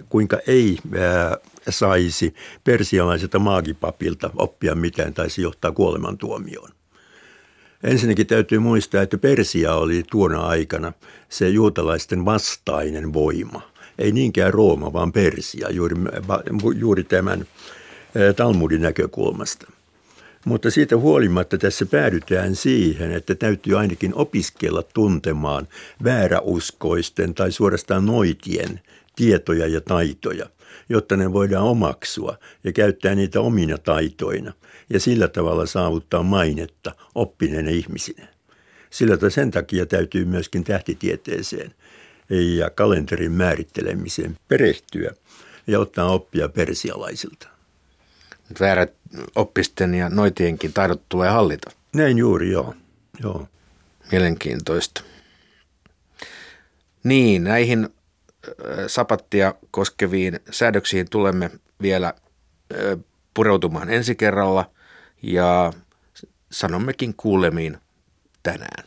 kuinka 0.09 0.39
ei 0.47 0.79
saisi 1.69 2.35
persialaiselta 2.65 3.39
maagipapilta 3.39 4.31
oppia 4.37 4.75
mitään 4.75 5.15
tai 5.15 5.31
se 5.31 5.43
johtaa 5.43 5.73
kuolemantuomioon. 5.73 6.71
Ensinnäkin 7.83 8.27
täytyy 8.27 8.59
muistaa, 8.59 9.03
että 9.03 9.19
Persia 9.19 9.75
oli 9.75 10.03
tuona 10.11 10.41
aikana 10.47 10.93
se 11.29 11.49
juutalaisten 11.49 12.25
vastainen 12.25 13.13
voima. 13.13 13.63
Ei 13.99 14.13
niinkään 14.13 14.55
Rooma, 14.55 14.93
vaan 14.93 15.13
Persia, 15.13 15.71
juuri, 15.71 15.97
juuri 16.75 17.05
tämän 17.05 17.47
Talmudin 18.37 18.83
näkökulmasta. 18.83 19.73
Mutta 20.47 20.71
siitä 20.71 20.97
huolimatta 20.97 21.59
tässä 21.59 21.87
päädytään 21.87 22.57
siihen, 22.57 23.13
että 23.13 23.35
täytyy 23.35 23.79
ainakin 23.79 24.15
opiskella 24.15 24.83
tuntemaan 24.83 25.69
vääräuskoisten 26.05 27.35
tai 27.35 27.53
suorastaan 27.53 28.07
noitien 28.07 28.81
tietoja 29.17 29.67
ja 29.67 29.81
taitoja, 29.81 30.47
jotta 30.89 31.17
ne 31.17 31.33
voidaan 31.33 31.65
omaksua 31.65 32.39
ja 32.65 32.73
käyttää 32.73 33.15
niitä 33.15 33.41
omina 33.41 33.79
taitoina 33.79 34.53
ja 34.91 35.01
sillä 35.01 35.29
tavalla 35.29 35.67
saavuttaa 35.67 36.23
mainetta 36.23 36.93
oppineena 37.15 37.71
ihmisinä. 37.71 38.29
Sillä 38.91 39.31
sen 39.31 39.51
takia 39.51 39.87
täytyy 39.87 40.25
myöskin 40.25 40.65
tähtitieteeseen 40.65 41.75
ja 42.31 42.71
kalenterin 42.71 43.33
määrittelemiseen 43.33 44.37
perehtyä 44.49 45.11
ja 45.67 45.81
ottaa 45.81 46.13
oppia 46.13 46.49
persialaisilta. 46.49 47.56
Väärät 48.61 48.95
oppisten 49.35 49.95
ja 49.95 50.09
noitienkin 50.09 50.73
taidot 50.73 51.03
tulee 51.09 51.31
hallita. 51.31 51.71
Näin 51.95 52.19
juuri, 52.19 52.51
joo. 52.51 52.75
joo. 53.23 53.49
Mielenkiintoista. 54.13 55.03
Niin, 57.05 57.45
näihin 57.45 57.89
sapattia 58.87 59.55
koskeviin 59.71 60.41
säädöksiin 60.51 61.11
tulemme 61.11 61.51
vielä 61.83 62.15
pureutumaan 63.35 63.91
ensi 63.91 64.15
kerralla 64.15 64.71
ja 65.23 65.73
sanommekin 66.53 67.15
kuulemiin 67.17 67.79
tänään. 68.43 68.85